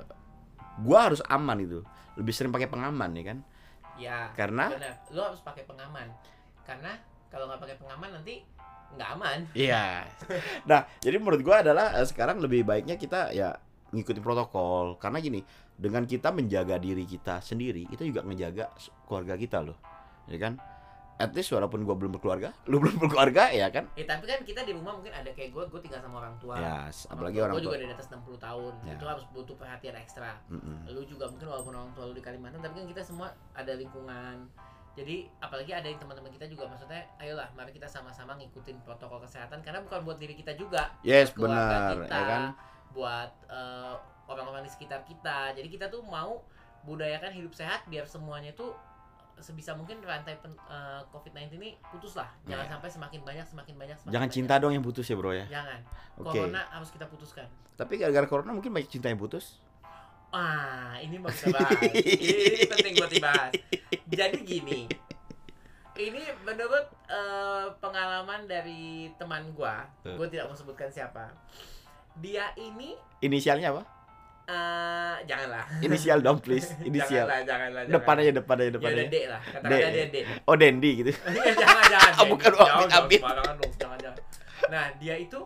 gua 0.79 1.10
harus 1.10 1.25
aman 1.25 1.58
itu. 1.58 1.82
Lebih 2.15 2.29
sering 2.29 2.53
pakai 2.53 2.70
pengaman 2.70 3.10
ya 3.12 3.24
kan? 3.25 3.38
ya. 3.98 4.29
Karena. 4.32 4.70
Lo 5.10 5.25
harus 5.25 5.41
pakai 5.41 5.65
pengaman. 5.65 6.05
Karena 6.62 7.01
kalau 7.27 7.50
nggak 7.50 7.65
pakai 7.65 7.77
pengaman 7.82 8.10
nanti 8.13 8.46
nggak 8.94 9.10
aman. 9.12 9.39
Iya. 9.58 10.05
Nah, 10.70 10.86
jadi 11.01 11.17
menurut 11.17 11.41
gua 11.41 11.65
adalah 11.65 11.98
eh, 11.98 12.05
sekarang 12.05 12.38
lebih 12.38 12.62
baiknya 12.62 12.94
kita 12.94 13.34
ya 13.34 13.58
ngikutin 13.96 14.20
protokol 14.20 14.96
karena 14.96 15.18
gini, 15.18 15.40
dengan 15.74 16.04
kita 16.04 16.30
menjaga 16.30 16.75
diri 16.75 17.04
kita 17.04 17.40
sendiri, 17.40 17.88
itu 17.88 18.04
juga 18.04 18.22
ngejaga 18.22 18.70
keluarga 19.04 19.36
kita 19.36 19.60
loh. 19.62 19.80
Ya 20.28 20.38
kan? 20.38 20.60
At 21.16 21.32
least 21.32 21.48
walaupun 21.50 21.88
gua 21.88 21.96
belum 21.96 22.12
berkeluarga, 22.12 22.52
lu 22.70 22.75
belum 22.78 23.00
berkeluarga 23.00 23.48
ya 23.50 23.72
kan? 23.72 23.88
Ya 23.96 24.04
tapi 24.04 24.28
kan 24.28 24.44
kita 24.44 24.62
di 24.62 24.75
rumah 24.75 24.92
mungkin 24.94 25.16
ada 25.16 25.32
kayak 25.32 25.56
gue, 25.56 25.64
gue 25.66 25.80
tinggal 25.80 26.04
sama 26.04 26.20
orang 26.20 26.36
tua. 26.38 26.60
Ya, 26.60 26.92
s- 26.92 27.08
apalagi 27.08 27.40
orang 27.40 27.56
gue 27.56 27.64
juga 27.64 27.80
tua. 27.80 27.88
di 27.88 27.96
atas 27.96 28.08
60 28.12 28.36
tahun. 28.36 28.74
Ya. 28.84 29.00
Itu 29.00 29.06
harus 29.08 29.24
butuh 29.32 29.56
perhatian 29.56 29.96
ekstra. 29.96 30.36
Mm-mm. 30.52 30.92
Lu 30.92 31.08
juga 31.08 31.32
mungkin 31.32 31.48
walaupun 31.48 31.72
orang 31.72 31.92
tua 31.96 32.04
lu 32.06 32.14
di 32.14 32.20
Kalimantan, 32.20 32.60
tapi 32.60 32.84
kan 32.84 32.88
kita 32.92 33.00
semua 33.02 33.28
ada 33.56 33.72
lingkungan. 33.74 34.44
Jadi 34.96 35.28
apalagi 35.40 35.72
ada 35.72 35.88
yang 35.88 36.00
teman-teman 36.00 36.32
kita 36.32 36.48
juga 36.48 36.68
maksudnya, 36.68 37.04
ayolah 37.18 37.48
mari 37.52 37.72
kita 37.72 37.84
sama-sama 37.84 38.36
ngikutin 38.36 38.80
protokol 38.80 39.20
kesehatan 39.22 39.60
karena 39.60 39.84
bukan 39.84 40.04
buat 40.04 40.16
diri 40.16 40.36
kita 40.36 40.56
juga, 40.56 40.88
Yes, 41.00 41.32
benar, 41.32 41.96
kita, 41.98 42.12
ya 42.12 42.24
kan? 42.25 42.42
Buat 42.96 43.30
eh, 43.46 43.94
orang-orang 44.25 44.64
di 44.64 44.72
sekitar 44.72 45.04
kita. 45.04 45.52
Jadi 45.52 45.68
kita 45.68 45.86
tuh 45.86 46.02
mau 46.02 46.42
budayakan 46.82 47.30
hidup 47.32 47.52
sehat 47.52 47.84
biar 47.86 48.06
semuanya 48.06 48.50
tuh 48.52 48.72
sebisa 49.36 49.75
mungkin 49.75 50.00
rantai 50.00 50.40
pen- 50.40 50.56
eh, 50.56 51.02
COVID-19 51.12 51.60
ini 51.60 51.75
putus 51.86 52.16
lah. 52.16 52.32
Jangan 52.46 52.66
Ya. 52.66 52.72
sampai 52.72 52.90
semakin 52.90 53.20
banyak, 53.22 53.46
semakin 53.46 53.75
banyak, 53.75 53.96
semakin 53.98 54.14
Jangan 54.14 54.25
banyak. 54.25 54.38
cinta 54.40 54.54
dong 54.58 54.72
yang 54.72 54.82
putus 54.82 55.04
ya, 55.04 55.14
Bro 55.14 55.36
ya. 55.36 55.46
Jangan. 55.46 55.80
Oke. 56.18 56.40
Corona 56.40 56.64
harus 56.72 56.90
kita 56.90 57.06
putuskan. 57.06 57.46
Tapi 57.75 58.00
gara-gara 58.00 58.24
corona 58.25 58.50
mungkin 58.50 58.72
banyak 58.72 58.88
cinta 58.88 59.12
yang 59.12 59.20
putus. 59.20 59.60
Ah, 60.32 60.96
ini 60.98 61.16
mau 61.16 61.28
kita 61.28 61.52
bahas. 61.54 61.80
ini 61.92 62.64
penting 62.66 62.94
buat 62.96 63.08
dibahas. 63.10 63.52
Jadi 64.06 64.38
gini. 64.42 64.82
Ini 65.94 66.22
menurut 66.42 66.92
eh, 67.06 67.68
pengalaman 67.78 68.44
dari 68.44 69.08
teman 69.16 69.52
gua, 69.52 69.84
Eh. 70.02 70.12
gua 70.14 70.28
tidak 70.28 70.48
mau 70.48 70.56
sebutkan 70.56 70.88
siapa. 70.88 71.32
Dia 72.15 72.51
ini 72.55 72.95
Inisialnya 73.19 73.72
apa? 73.72 73.84
eh 74.45 75.15
janganlah. 75.25 75.65
Inisial 75.81 76.22
dong, 76.22 76.38
please. 76.38 76.69
Inisial. 76.86 77.25
Janganlah, 77.25 77.41
janganlah. 77.50 77.81
Depan 77.89 78.15
aja, 78.22 78.31
depan 78.31 78.55
aja, 78.55 78.63
Ya 78.63 78.72
depan 78.72 78.89
udah 78.91 79.01
aja. 79.01 79.10
D 79.10 79.17
lah. 79.25 79.41
Katakanlah 79.41 79.89
D. 79.89 79.95
dia 79.98 80.05
D. 80.05 80.17
Oh, 80.45 80.55
Dendi 80.55 80.91
gitu. 81.01 81.12
Iya, 81.34 81.53
jangan 81.55 81.84
jangan. 81.89 82.12
Bukan, 82.31 82.51
Amit, 82.53 83.19
jangan, 83.19 83.57
jangan 83.74 83.98
jangan. 83.98 84.22
Nah, 84.69 84.86
dia 84.95 85.15
itu 85.17 85.39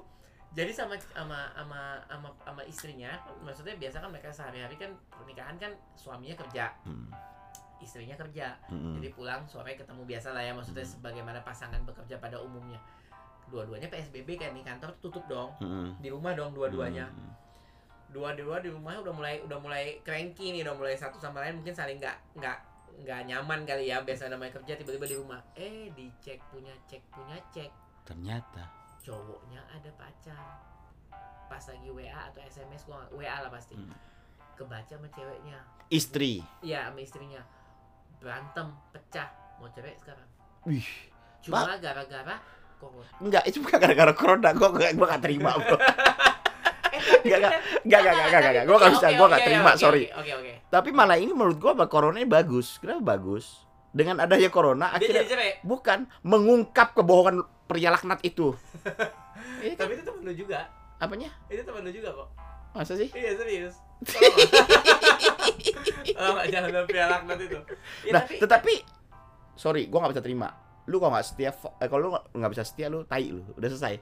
jadi 0.52 0.72
sama 0.74 1.00
sama 1.08 1.48
sama 1.54 1.80
sama, 2.06 2.28
sama 2.44 2.62
istrinya, 2.66 3.12
maksudnya 3.40 3.80
biasa 3.80 4.04
kan 4.04 4.10
mereka 4.12 4.30
sehari-hari 4.30 4.76
kan 4.76 4.92
pernikahan 5.08 5.56
kan 5.56 5.72
suaminya 5.96 6.36
kerja, 6.36 6.68
Hmm. 6.84 7.08
istrinya 7.80 8.18
kerja. 8.18 8.60
Hmm. 8.68 9.00
Jadi 9.00 9.08
pulang 9.14 9.48
sore 9.48 9.80
ketemu 9.80 10.04
biasa 10.04 10.36
lah 10.36 10.44
ya, 10.44 10.52
maksudnya 10.52 10.84
Hmm. 10.84 10.94
sebagaimana 11.00 11.40
pasangan 11.40 11.80
bekerja 11.84 12.20
pada 12.20 12.36
umumnya. 12.36 12.84
Dua-duanya 13.50 13.88
PSBB 13.88 14.38
kan 14.38 14.52
nih 14.52 14.62
kantor 14.62 14.94
tutup 15.00 15.26
dong. 15.26 15.50
Hmm. 15.58 15.98
Di 15.98 16.08
rumah 16.08 16.34
dong 16.34 16.54
dua-duanya. 16.54 17.06
Hmm. 17.06 17.34
Dua-dua 18.08 18.58
di 18.58 18.70
rumah 18.70 18.98
udah 18.98 19.12
mulai 19.12 19.42
udah 19.42 19.58
mulai 19.58 20.02
cranky 20.02 20.50
nih, 20.50 20.62
udah 20.62 20.74
mulai 20.74 20.94
satu 20.94 21.18
sama 21.18 21.42
lain 21.42 21.58
mungkin 21.58 21.74
saling 21.74 21.98
nggak 21.98 22.18
nggak 22.36 22.58
nggak 23.00 23.22
nyaman 23.26 23.64
kali 23.64 23.88
ya 23.88 24.02
biasa 24.02 24.28
namanya 24.28 24.52
kerja 24.54 24.76
tiba-tiba 24.76 25.06
di 25.06 25.16
rumah 25.16 25.40
eh 25.54 25.88
dicek 25.90 26.42
punya 26.50 26.74
cek 26.84 27.00
punya 27.10 27.38
cek 27.48 27.72
Ternyata. 28.04 28.66
cowoknya 29.00 29.64
ada 29.70 29.88
pacar 29.96 30.60
pas 31.48 31.64
lagi 31.64 31.88
WA 31.88 32.12
atau 32.28 32.44
SMS 32.44 32.84
gua 32.84 33.08
WA 33.10 33.40
lah 33.40 33.48
pasti 33.48 33.74
Hmm. 33.74 33.96
kebaca 34.54 34.92
sama 34.92 35.08
ceweknya 35.08 35.64
Istri. 35.88 36.44
iya 36.60 36.92
sama 36.92 37.00
istrinya 37.00 37.40
berantem 38.20 38.68
pecah 38.92 39.32
mau 39.56 39.72
cerai 39.72 39.96
sekarang 39.96 40.28
Wih. 40.68 40.84
cuma 41.40 41.80
gara-gara 41.80 42.36
corona 42.80 43.06
Enggak, 43.20 43.44
itu 43.46 43.58
bukan 43.60 43.78
gara-gara 43.78 44.14
corona. 44.16 44.50
Gua 44.56 44.70
gua, 44.72 44.88
gua 44.90 45.06
gak 45.10 45.22
terima, 45.22 45.50
Bro. 45.54 45.76
eh 45.76 45.78
tapi 45.78 47.28
Enggak, 47.28 47.38
enggak. 47.38 47.52
kan- 47.52 47.62
Enggak, 47.84 48.00
enggak, 48.00 48.14
enggak, 48.16 48.26
enggak, 48.26 48.50
enggak. 48.50 48.66
Gua 48.66 48.78
gak 48.80 48.92
bisa, 48.96 49.08
gua 49.14 49.28
gak 49.28 49.42
terima, 49.44 49.70
sorry. 49.76 50.04
oke 50.10 50.32
oke 50.34 50.52
Tapi 50.70 50.90
malah 50.90 51.18
ini 51.18 51.32
menurut 51.32 51.58
gua 51.58 51.72
bah, 51.76 51.86
corona 51.86 52.18
bagus. 52.24 52.80
Kenapa 52.80 53.14
bagus? 53.14 53.46
Dengan 53.90 54.22
adanya 54.22 54.48
corona 54.48 54.94
akhirnya 54.94 55.26
bukan 55.62 56.06
mengungkap 56.22 56.94
kebohongan 56.94 57.42
pria 57.66 57.90
laknat 57.90 58.22
itu. 58.24 58.54
Iya 59.60 59.76
kan? 59.76 59.78
tapi 59.78 59.92
itu 59.96 60.04
temen 60.04 60.22
lu 60.24 60.32
juga 60.32 60.68
Apanya? 60.98 61.30
itu 61.48 61.64
temen 61.64 61.80
lu 61.80 61.92
juga 61.92 62.10
kok 62.12 62.28
Masa 62.72 62.96
sih? 62.96 63.08
Iya 63.12 63.32
serius. 63.36 63.76
Nggak 66.12 66.48
jangan 66.50 66.70
sampai 66.74 66.96
laknat 67.02 67.40
itu. 67.40 67.60
Ya, 68.04 68.12
nah, 68.12 68.22
tapi 68.22 68.34
tetapi 68.40 68.74
sorry, 69.56 69.82
gua 69.88 70.04
nggak 70.04 70.14
bisa 70.16 70.24
terima. 70.24 70.48
Lu 70.90 70.98
kalau 70.98 71.14
nggak 71.14 71.24
setia, 71.24 71.54
eh, 71.54 71.86
kalau 71.86 72.02
lu 72.02 72.10
nggak- 72.34 72.52
bisa 72.52 72.66
setia, 72.66 72.90
lu 72.90 73.06
tai 73.06 73.30
lu. 73.30 73.46
Udah 73.54 73.70
selesai. 73.70 73.96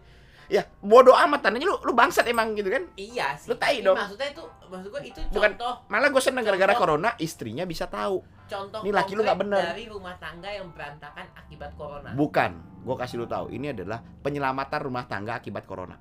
Ya, 0.48 0.63
bodoh 0.79 1.12
amat 1.12 1.44
tandanya 1.44 1.67
lu 1.67 1.75
lu 1.84 1.91
bangsat 1.91 2.24
emang 2.24 2.56
gitu 2.56 2.72
kan. 2.72 2.88
iya 2.96 3.36
sih. 3.36 3.51
Lu 3.51 3.60
tai 3.60 3.84
dong. 3.84 4.00
Maksudnya 4.00 4.32
itu 4.32 4.39
maksud 4.63 4.88
gua 4.88 5.01
itu 5.03 5.20
Bukan- 5.27 5.60
contoh 5.60 5.74
Malah 5.86 6.08
gue 6.08 6.24
seneng 6.24 6.44
gara-gara 6.48 6.72
corona 6.74 7.10
istrinya 7.17 7.67
bisa 7.67 7.84
tahu. 7.86 8.24
contoh 8.48 8.79
Ini 8.79 8.96
laki 8.96 9.12
lu 9.12 9.27
nggak 9.27 9.39
bener. 9.44 9.60
dari 9.62 9.91
rumah 9.91 10.15
tangga 10.15 10.48
yang 10.48 10.72
berantakan 10.72 11.27
akibat 11.36 11.75
corona. 11.75 12.15
Bukan, 12.15 12.51
gua 12.82 12.96
kasih 12.96 13.20
lu 13.20 13.27
tahu. 13.27 13.51
Ini 13.51 13.75
adalah 13.75 14.00
penyelamatan 14.00 14.79
rumah 14.82 15.03
tangga 15.03 15.36
akibat 15.36 15.67
corona. 15.67 16.00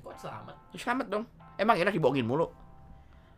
Kok 0.00 0.14
selamat? 0.14 0.54
Selamat 0.72 1.06
dong. 1.10 1.24
Emang 1.58 1.74
enak 1.74 1.90
dibohongin 1.90 2.22
mulu. 2.22 2.46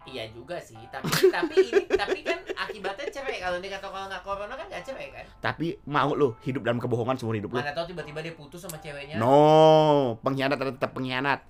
Iya 0.03 0.25
juga 0.35 0.59
sih. 0.59 0.79
Tapi 0.91 1.07
tapi 1.31 1.55
ini 1.63 1.85
tapi 1.87 2.19
kan 2.27 2.39
akibatnya 2.59 3.07
cerai 3.11 3.39
kalau 3.39 3.59
dia 3.63 3.71
kata 3.79 3.87
kalau 3.87 4.07
nggak 4.11 4.23
corona 4.27 4.55
kan 4.59 4.67
nggak 4.67 4.83
cerai 4.83 5.09
kan. 5.15 5.27
Tapi 5.39 5.79
mau 5.87 6.11
lu 6.11 6.35
hidup 6.43 6.67
dalam 6.67 6.83
kebohongan 6.83 7.15
seumur 7.19 7.39
hidup 7.39 7.55
lu. 7.55 7.59
Mana 7.63 7.71
tahu 7.71 7.95
tiba-tiba 7.95 8.19
dia 8.19 8.35
putus 8.35 8.67
sama 8.67 8.83
ceweknya. 8.83 9.17
No, 9.19 10.19
pengkhianat 10.27 10.59
tetap 10.59 10.91
pengkhianat. 10.91 11.41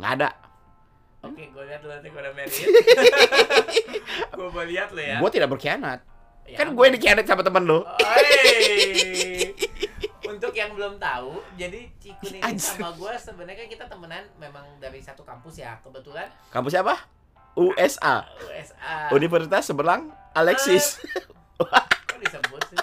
Nggak 0.00 0.12
ada. 0.20 0.28
Oke, 1.26 1.44
gue 1.50 1.64
lihat 1.66 1.80
lu 1.82 1.90
nanti 1.90 2.08
gue 2.08 2.20
udah 2.22 2.32
married. 2.38 2.68
gue 4.36 4.48
mau 4.48 4.64
lihat 4.64 4.88
lo 4.94 5.02
ya. 5.02 5.18
Gue 5.18 5.30
tidak 5.32 5.48
berkhianat. 5.52 6.00
Ya 6.46 6.56
kan 6.62 6.68
gue 6.72 6.84
yang 6.86 6.94
dikhianat 6.94 7.26
sama 7.26 7.42
temen 7.42 7.66
lu. 7.66 7.82
Oi. 7.82 9.52
Untuk 10.26 10.52
yang 10.52 10.76
belum 10.76 11.00
tahu, 11.00 11.40
jadi 11.56 11.90
Cikun 11.96 12.38
ini 12.38 12.60
sama 12.60 12.92
gue 12.94 13.12
sebenarnya 13.18 13.56
kan 13.64 13.68
kita 13.72 13.84
temenan 13.88 14.22
memang 14.38 14.62
dari 14.78 15.00
satu 15.02 15.24
kampus 15.26 15.64
ya. 15.64 15.80
Kebetulan 15.82 16.28
Kamu 16.52 16.68
siapa? 16.70 17.15
USA. 17.56 18.28
USA. 18.44 19.08
Universitas 19.16 19.64
seberang 19.64 20.12
Alexis. 20.36 21.00
Kok 21.58 22.18
disebut 22.20 22.62
sih? 22.68 22.78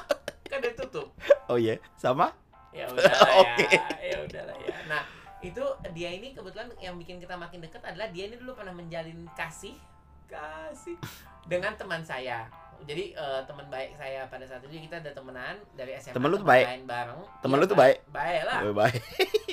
Kan 0.50 0.58
udah 0.60 0.74
tutup. 0.82 1.08
Oh 1.46 1.58
iya, 1.62 1.77
sama? 1.94 2.34
Ya 2.74 2.89
udah 2.89 3.06
lah 3.06 3.32
Oke. 3.46 3.70
ya. 3.70 4.18
Ya 4.25 4.42
ya. 4.42 4.75
Nah, 4.89 5.06
itu 5.46 5.62
dia 5.94 6.10
ini 6.10 6.34
kebetulan 6.34 6.74
yang 6.82 6.98
bikin 6.98 7.22
kita 7.22 7.38
makin 7.38 7.62
dekat 7.62 7.86
adalah 7.86 8.10
dia 8.10 8.25
ini 8.25 8.42
dulu 8.42 8.58
pernah 8.58 8.74
menjalin 8.74 9.30
kasih 9.38 9.77
kasih 10.25 10.98
dengan 11.46 11.77
teman 11.77 12.01
saya. 12.01 12.50
Jadi 12.84 13.13
eh, 13.13 13.42
teman 13.46 13.70
baik 13.70 13.96
saya 13.96 14.25
pada 14.27 14.44
saat 14.44 14.65
itu 14.65 14.89
kita 14.89 15.00
ada 15.00 15.13
temenan 15.13 15.56
dari 15.77 15.94
SMA. 16.01 16.18
Temen 16.18 16.27
lu 16.34 16.42
tuh 16.42 16.50
baik? 16.50 16.65
Main 16.65 16.84
bareng. 16.89 17.22
Temen 17.39 17.56
Iya, 17.56 17.62
lu 17.62 17.70
tuh 17.70 17.77
baik? 17.80 17.98
Baik 18.10 18.42
lah. 18.50 18.60
Oh, 18.65 18.74
baik. 18.75 19.01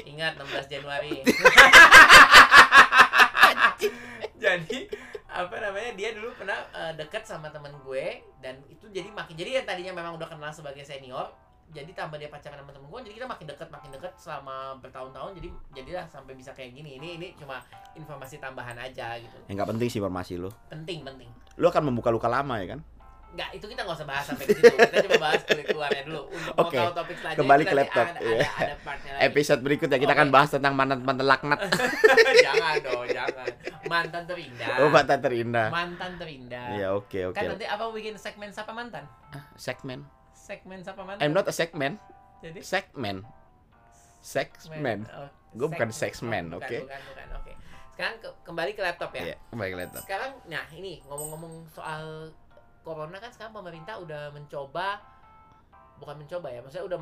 Ingat 0.09 0.33
16 0.41 0.73
Januari. 0.73 1.15
jadi 4.41 4.81
apa 5.31 5.57
namanya 5.63 5.95
dia 5.95 6.11
dulu 6.11 6.35
pernah 6.35 6.59
eh, 6.75 6.93
deket 6.99 7.23
sama 7.23 7.49
temen 7.55 7.71
gue 7.87 8.23
dan 8.43 8.59
itu 8.67 8.91
jadi 8.91 9.07
makin 9.15 9.35
jadi 9.39 9.63
yang 9.63 9.67
tadinya 9.67 9.93
memang 9.95 10.19
udah 10.19 10.27
kenal 10.27 10.51
sebagai 10.51 10.83
senior 10.83 11.31
jadi 11.71 11.87
tambah 11.95 12.19
dia 12.19 12.27
pacaran 12.27 12.59
sama 12.59 12.75
temen 12.75 12.91
gue 12.91 13.01
jadi 13.07 13.15
kita 13.23 13.29
makin 13.31 13.47
deket 13.47 13.69
makin 13.71 13.91
deket 13.95 14.13
selama 14.19 14.75
bertahun-tahun 14.83 15.39
jadi 15.39 15.49
jadilah 15.71 16.05
sampai 16.11 16.35
bisa 16.35 16.51
kayak 16.51 16.75
gini. 16.75 16.99
Ini 16.99 17.09
ini 17.23 17.29
cuma 17.39 17.63
informasi 17.95 18.43
tambahan 18.43 18.75
aja 18.75 19.15
gitu. 19.23 19.39
Yang 19.47 19.55
nggak 19.55 19.71
penting 19.71 19.89
sih 19.89 19.99
informasi 20.03 20.33
lu. 20.43 20.51
Penting 20.67 21.07
penting. 21.07 21.31
Lu 21.63 21.71
akan 21.71 21.95
membuka 21.95 22.11
luka 22.11 22.27
lama 22.27 22.59
ya 22.59 22.75
kan 22.75 22.83
Enggak, 23.31 23.49
itu 23.53 23.65
kita 23.65 23.81
nggak 23.81 23.95
usah 23.95 24.09
bahas 24.09 24.25
sampai 24.27 24.45
ke 24.45 24.53
situ. 24.53 24.67
Kita 24.67 24.97
coba 25.07 25.19
bahas 25.23 25.41
kulit 25.45 25.67
luarnya 25.71 26.03
dulu. 26.03 26.23
Untuk 26.29 26.55
Oke, 26.57 26.75
mau 26.75 26.83
tahu 26.83 26.93
topik 26.97 27.17
selanjutnya 27.17 27.41
kembali 27.41 27.63
ke 27.63 27.75
laptop. 27.75 28.07
Ada, 28.07 28.21
Iya. 28.21 28.35
ada, 28.37 28.51
ada 28.61 28.75
partnya 28.81 29.11
lagi. 29.13 29.23
episode 29.25 29.61
berikutnya 29.61 29.99
kita 29.99 30.09
Oke. 30.09 30.19
akan 30.19 30.29
bahas 30.29 30.49
tentang 30.51 30.73
mantan 30.75 30.99
mantan 31.01 31.27
laknat 31.27 31.59
jangan 32.47 32.75
dong, 32.81 33.07
jangan. 33.07 33.49
Mantan 33.87 34.23
terindah. 34.25 34.75
oh 34.77 34.89
mantan 34.89 35.19
terindah 35.21 35.67
Mantan 35.69 36.11
terindah. 36.17 36.67
Iya 36.73 36.87
oke 36.93 37.21
oke 37.27 37.37
Kan 37.37 37.43
nanti 37.49 37.65
apa 37.65 37.83
bikin 37.89 38.15
segmen 38.15 38.51
sapa 38.51 38.71
mantan? 38.71 39.07
Ah, 39.31 39.47
segmen 39.57 40.03
Segmen 40.31 40.79
sapa 40.81 41.03
mantan. 41.03 41.21
I'm 41.21 41.31
not 41.31 41.45
a 41.45 41.53
segmen 41.53 41.99
Jadi 42.41 42.59
segmen 42.61 43.23
segmen 44.21 45.07
Oh, 45.09 45.29
Gua 45.53 45.67
bukan 45.69 45.91
segmen. 45.91 46.51
oke? 46.53 46.63
Bukan, 46.79 47.01
bukan, 47.09 47.27
oke. 47.35 47.53
Sekarang 47.91 48.15
ke- 48.17 48.37
kembali 48.43 48.71
ke 48.71 48.81
laptop 48.81 49.11
ya. 49.13 49.23
Iya, 49.25 49.37
kembali 49.51 49.69
ke 49.69 49.79
laptop 49.79 50.03
Sekarang, 50.03 50.33
nah 50.47 50.65
ini 50.71 51.03
ngomong-ngomong 51.05 51.67
soal 51.69 52.31
corona 52.81 53.17
kan 53.17 53.29
sekarang 53.29 53.53
pemerintah 53.53 53.97
udah 53.97 54.31
mencoba 54.31 55.01
bukan 55.97 56.17
mencoba 56.17 56.49
ya, 56.49 56.65
maksudnya 56.65 56.89
udah 56.89 57.01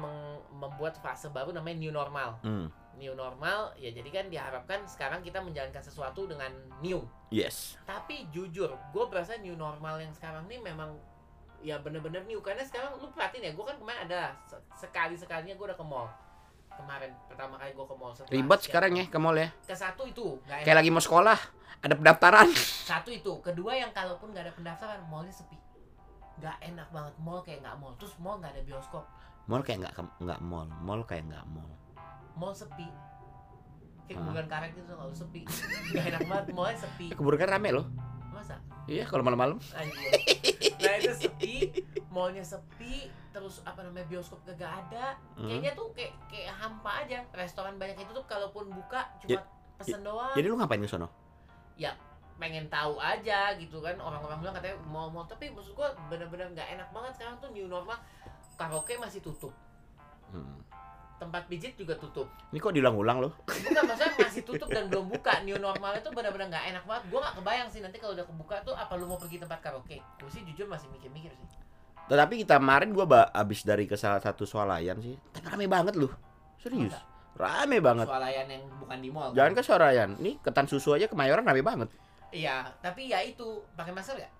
membuat 0.51 0.99
fase 0.99 1.31
baru 1.31 1.55
namanya 1.55 1.79
new 1.79 1.95
normal. 1.95 2.35
Hmm, 2.43 2.67
New 2.99 3.15
normal 3.15 3.71
ya 3.79 3.95
jadi 3.95 4.11
kan 4.11 4.27
diharapkan 4.27 4.83
sekarang 4.85 5.23
kita 5.23 5.39
menjalankan 5.39 5.79
sesuatu 5.79 6.27
dengan 6.27 6.51
new. 6.83 7.07
yes 7.31 7.79
Tapi 7.87 8.27
jujur, 8.29 8.75
gue 8.75 9.05
berasa 9.07 9.39
new 9.39 9.55
normal 9.55 10.03
yang 10.03 10.11
sekarang 10.11 10.51
ini 10.51 10.59
memang 10.59 10.99
ya 11.59 11.79
bener-bener 11.79 12.27
new 12.27 12.43
karena 12.43 12.63
sekarang 12.63 12.99
lu 12.99 13.07
perhatiin 13.09 13.47
ya, 13.47 13.53
gue 13.55 13.63
kan 13.63 13.79
kemarin 13.79 14.01
ada 14.05 14.35
se- 14.45 14.63
sekali-sekalinya 14.77 15.55
gue 15.55 15.67
udah 15.71 15.79
ke 15.79 15.87
mall. 15.87 16.11
Kemarin 16.69 17.11
pertama 17.27 17.55
kali 17.55 17.71
gue 17.73 17.87
ke 17.87 17.95
mall 17.95 18.11
setelah 18.13 18.35
ribet 18.35 18.61
sekarang 18.63 18.93
ya 18.97 19.05
ke 19.07 19.19
mall 19.19 19.35
ya 19.35 19.49
Ke 19.63 19.75
satu 19.75 20.03
itu, 20.03 20.43
kayak 20.45 20.75
lagi 20.75 20.91
mau 20.91 20.99
sekolah 20.99 21.39
ada 21.79 21.95
pendaftaran 21.95 22.51
Satu 22.83 23.15
itu, 23.15 23.31
kedua 23.39 23.75
yang 23.75 23.95
kalaupun 23.95 24.35
nggak 24.35 24.43
ada 24.43 24.55
pendaftaran, 24.59 24.99
mallnya 25.07 25.31
sepi. 25.31 25.55
Nggak 26.39 26.57
enak 26.63 26.89
banget, 26.95 27.15
mall 27.19 27.41
kayak 27.43 27.59
nggak 27.63 27.77
mall. 27.79 27.93
Terus 27.99 28.15
mall 28.23 28.37
nggak 28.39 28.53
ada 28.55 28.63
bioskop, 28.63 29.05
mall 29.47 29.63
kayak 29.63 29.79
nggak 29.83 29.95
nggak 30.23 30.41
mall 30.43 30.69
mall 30.83 31.01
kayak 31.03 31.25
nggak 31.27 31.45
mall 31.51 31.71
mall 32.39 32.55
sepi. 32.55 32.87
Kayak 34.09 34.25
Hah? 34.25 34.27
bukan 34.33 34.45
karet 34.49 34.71
gitu 34.73 34.91
nggak 34.95 35.17
sepi. 35.19 35.43
Nggak 35.93 36.05
enak 36.15 36.23
banget, 36.31 36.45
mallnya 36.55 36.79
sepi. 36.81 37.07
keburu 37.13 37.37
kan 37.37 37.49
rame 37.59 37.71
loh 37.75 37.87
Masa? 38.33 38.57
iya 38.87 39.03
kalau 39.03 39.27
malam-malam 39.27 39.59
Anjir. 39.75 40.11
Nah 40.79 40.95
itu 40.95 41.13
sepi, 41.27 41.55
mallnya 42.07 42.47
sepi, 42.47 43.11
terus 43.35 43.61
apa 43.67 43.83
namanya 43.83 44.07
bioskop 44.07 44.39
gak 44.47 44.63
ada. 44.63 45.19
Hmm. 45.35 45.51
Kayaknya 45.51 45.73
tuh 45.75 45.91
kayak 45.91 46.15
kayak 46.31 46.55
hampa 46.55 47.03
aja. 47.03 47.19
Restoran 47.35 47.83
banyak 47.83 47.99
itu 47.99 48.13
tuh 48.15 48.23
kalaupun 48.31 48.71
buka 48.71 49.11
cuma 49.27 49.43
pesen 49.79 50.03
doang. 50.03 50.35
jadi 50.35 50.47
lu 50.51 50.59
ngapain 50.59 50.83
ke 50.83 50.91
sono 50.91 51.11
pengen 52.39 52.67
tahu 52.67 52.97
aja 52.97 53.53
gitu 53.55 53.79
kan 53.79 53.99
orang-orang 53.99 54.39
bilang 54.39 54.55
katanya 54.55 54.79
mau 54.87 55.11
mau 55.11 55.27
tapi 55.27 55.51
maksud 55.51 55.75
gua 55.75 55.91
bener-bener 56.07 56.47
nggak 56.55 56.69
enak 56.79 56.89
banget 56.89 57.13
sekarang 57.15 57.37
tuh 57.39 57.51
new 57.51 57.67
normal 57.67 57.99
karaoke 58.55 58.95
masih 58.97 59.21
tutup 59.21 59.51
Hmm. 60.29 60.61
tempat 61.17 61.49
pijit 61.49 61.73
juga 61.75 61.97
tutup 61.97 62.29
ini 62.53 62.61
kok 62.61 62.69
diulang-ulang 62.71 63.19
loh 63.19 63.33
bukan 63.43 63.81
maksudnya 63.83 64.13
masih 64.23 64.45
tutup 64.45 64.69
dan 64.69 64.87
belum 64.87 65.09
buka 65.09 65.41
new 65.41 65.57
normal 65.57 65.97
itu 65.97 66.13
benar-benar 66.13 66.47
nggak 66.47 66.65
enak 66.71 66.85
banget 66.85 67.05
gua 67.09 67.19
nggak 67.25 67.35
kebayang 67.41 67.69
sih 67.73 67.81
nanti 67.81 67.97
kalau 67.97 68.13
udah 68.13 68.29
kebuka 68.29 68.57
tuh 68.63 68.77
apa 68.77 68.93
lu 68.95 69.09
mau 69.09 69.17
pergi 69.17 69.41
tempat 69.41 69.59
karaoke 69.59 69.99
gue 69.99 70.31
sih 70.31 70.45
jujur 70.45 70.69
masih 70.69 70.87
mikir-mikir 70.93 71.33
sih 71.33 71.49
Tetapi 72.09 72.41
kita 72.41 72.57
kemarin 72.57 72.93
gua 72.93 73.05
abis 73.29 73.65
dari 73.65 73.85
ke 73.85 73.93
salah 73.93 74.17
satu 74.17 74.49
swalayan 74.49 74.97
sih, 74.97 75.13
tapi 75.29 75.45
rame 75.45 75.69
banget 75.69 75.93
loh. 75.93 76.09
Serius. 76.57 76.97
Masa? 76.97 77.05
Rame 77.37 77.85
banget. 77.85 78.09
swalayan 78.09 78.47
yang 78.49 78.65
bukan 78.81 78.97
di 78.97 79.09
mall 79.13 79.29
Jangan 79.37 79.53
kan? 79.53 79.59
ke 79.61 79.63
swalayan. 79.63 80.11
Nih 80.17 80.41
ketan 80.41 80.65
susu 80.65 80.97
aja 80.97 81.05
kemayoran 81.05 81.45
rame 81.45 81.61
banget. 81.61 81.93
Iya 82.31 82.69
tapi 82.79 83.09
ya 83.09 83.21
itu 83.21 83.65
pakai 83.73 83.93
masker 83.93 84.17
ya 84.17 84.31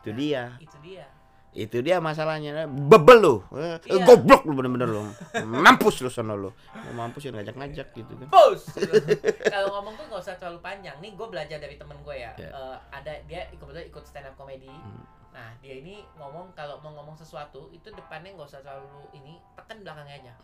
Itu 0.00 0.10
dia. 0.12 0.56
itu 0.60 0.76
dia 0.80 1.06
Itu 1.54 1.86
dia 1.86 2.02
masalahnya. 2.02 2.66
Bebel 2.66 3.18
lu. 3.22 3.34
Iya. 3.54 4.02
goblok 4.02 4.42
lu 4.42 4.58
bener-bener 4.58 4.90
lu. 4.90 5.06
Mampus 5.46 6.02
lu 6.02 6.10
sono 6.10 6.34
lu. 6.34 6.50
Mau 6.90 7.06
mampus 7.06 7.22
ya 7.22 7.30
ngajak-ngajak 7.30 7.94
gitu 7.94 8.10
kan. 8.10 8.26
Pause. 8.26 8.74
Kalau 9.54 9.70
ngomong 9.78 9.94
tuh 9.94 10.02
nggak 10.10 10.18
usah 10.18 10.34
terlalu 10.34 10.58
panjang. 10.58 10.98
Nih 10.98 11.14
gue 11.14 11.26
belajar 11.30 11.62
dari 11.62 11.78
temen 11.78 11.94
gue 12.02 12.16
ya. 12.18 12.34
Ya. 12.34 12.50
Eh, 12.50 12.76
ada 12.90 13.12
dia 13.30 13.46
kebetulan 13.54 13.86
ikut 13.86 14.02
stand 14.02 14.26
up 14.26 14.34
comedy. 14.34 14.66
Hmm. 14.66 15.06
Nah 15.30 15.54
dia 15.62 15.78
ini 15.78 16.02
ngomong 16.18 16.50
kalau 16.58 16.82
mau 16.82 16.90
ngomong 16.90 17.14
sesuatu 17.14 17.70
itu 17.70 17.86
depannya 17.94 18.34
nggak 18.34 18.50
usah 18.50 18.58
terlalu 18.58 19.06
ini 19.14 19.38
tekan 19.54 19.78
belakangnya 19.86 20.14
aja. 20.26 20.34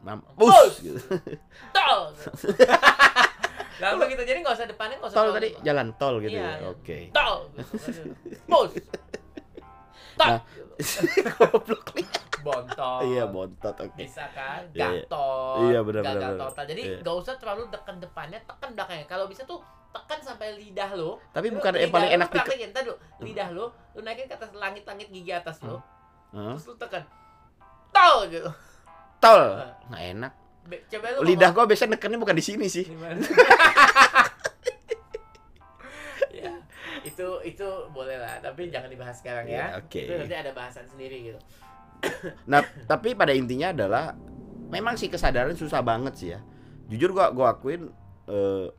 Mampus 0.00 0.32
Mampus. 0.32 0.72
gitu. 0.80 1.00
Tol. 1.76 2.08
Langsung 3.78 4.08
gitu 4.08 4.22
jadi 4.22 4.38
nggak 4.38 4.54
usah 4.54 4.66
depannya 4.66 4.96
nggak 4.98 5.10
usah 5.10 5.18
Tol 5.18 5.30
tadi 5.32 5.48
jalan 5.60 5.88
tol 5.94 6.14
gitu 6.18 6.34
Iya, 6.34 6.42
ya. 6.42 6.52
iya. 6.54 6.66
Oke. 6.68 6.98
Tol. 7.10 7.36
Pause. 8.46 8.76
Tol. 10.14 10.26
Nah. 10.28 10.40
Goblok 11.38 11.86
nih. 11.94 12.06
Bontol. 12.38 12.98
Iya, 13.04 13.24
bontot 13.26 13.76
oke. 13.76 13.98
bisa 13.98 14.24
kan 14.30 14.62
Iya, 14.70 14.86
iya. 14.94 15.02
gatot 15.04 15.58
Iya, 15.64 15.78
benar, 15.82 16.02
benar, 16.04 16.30
benar. 16.32 16.48
total 16.48 16.64
jadi 16.66 16.82
Iya. 16.84 16.98
nggak 17.02 17.16
usah 17.18 17.34
terlalu 17.36 17.62
tekan 17.68 17.96
depannya 17.98 18.38
tekan 18.40 18.70
belakangnya 18.72 19.06
kalau 19.06 19.26
bisa 19.26 19.42
tuh 19.42 19.58
tekan 19.88 20.18
sampai 20.20 20.54
lidah 20.54 20.90
lo 20.92 21.18
Tapi 21.28 21.50
bukan 21.50 21.72
yang 21.74 21.90
paling 21.90 22.10
enak 22.14 22.28
di 22.28 22.34
praktekin, 22.36 22.70
ntar 22.70 22.82
dulu 22.84 22.94
lidah 23.20 23.48
lo 23.50 23.66
lu 23.92 24.00
naikin 24.00 24.26
ke 24.26 24.34
atas 24.34 24.52
langit-langit 24.52 25.08
gigi 25.08 25.32
atas 25.32 25.58
lo 25.60 25.82
Hah? 26.30 26.54
terus 26.54 26.66
lu 26.66 26.74
tekan 26.76 27.02
tol 27.90 28.18
gitu 28.28 28.50
tol. 29.18 29.42
Nah. 29.50 29.74
Nggak 29.90 30.02
enak. 30.14 30.32
Be- 30.68 30.84
coba 30.92 31.06
lu 31.16 31.24
Lidah 31.24 31.50
gua 31.56 31.64
biasanya 31.64 31.96
nekennya 31.96 32.20
bukan 32.20 32.36
di 32.36 32.44
sini 32.44 32.66
sih. 32.68 32.84
Ya, 36.28 36.54
itu 37.02 37.26
itu 37.42 37.68
boleh 37.90 38.14
lah, 38.20 38.38
tapi 38.38 38.70
jangan 38.70 38.86
dibahas 38.86 39.18
sekarang 39.18 39.50
ya. 39.50 39.74
Ya, 39.74 39.82
oke. 39.82 39.98
Itu 40.06 40.14
nanti 40.14 40.36
ada 40.36 40.52
bahasan 40.54 40.86
sendiri 40.86 41.32
gitu. 41.32 41.38
Nah, 42.52 42.62
tapi 42.86 43.18
pada 43.18 43.34
intinya 43.34 43.74
adalah 43.74 44.14
memang 44.70 44.94
sih 44.94 45.10
kesadaran 45.10 45.58
susah 45.58 45.82
banget 45.82 46.14
sih 46.14 46.28
ya. 46.36 46.40
Jujur 46.86 47.10
gua 47.10 47.34
gua 47.34 47.58
akuin 47.58 47.90
eh, 48.30 48.70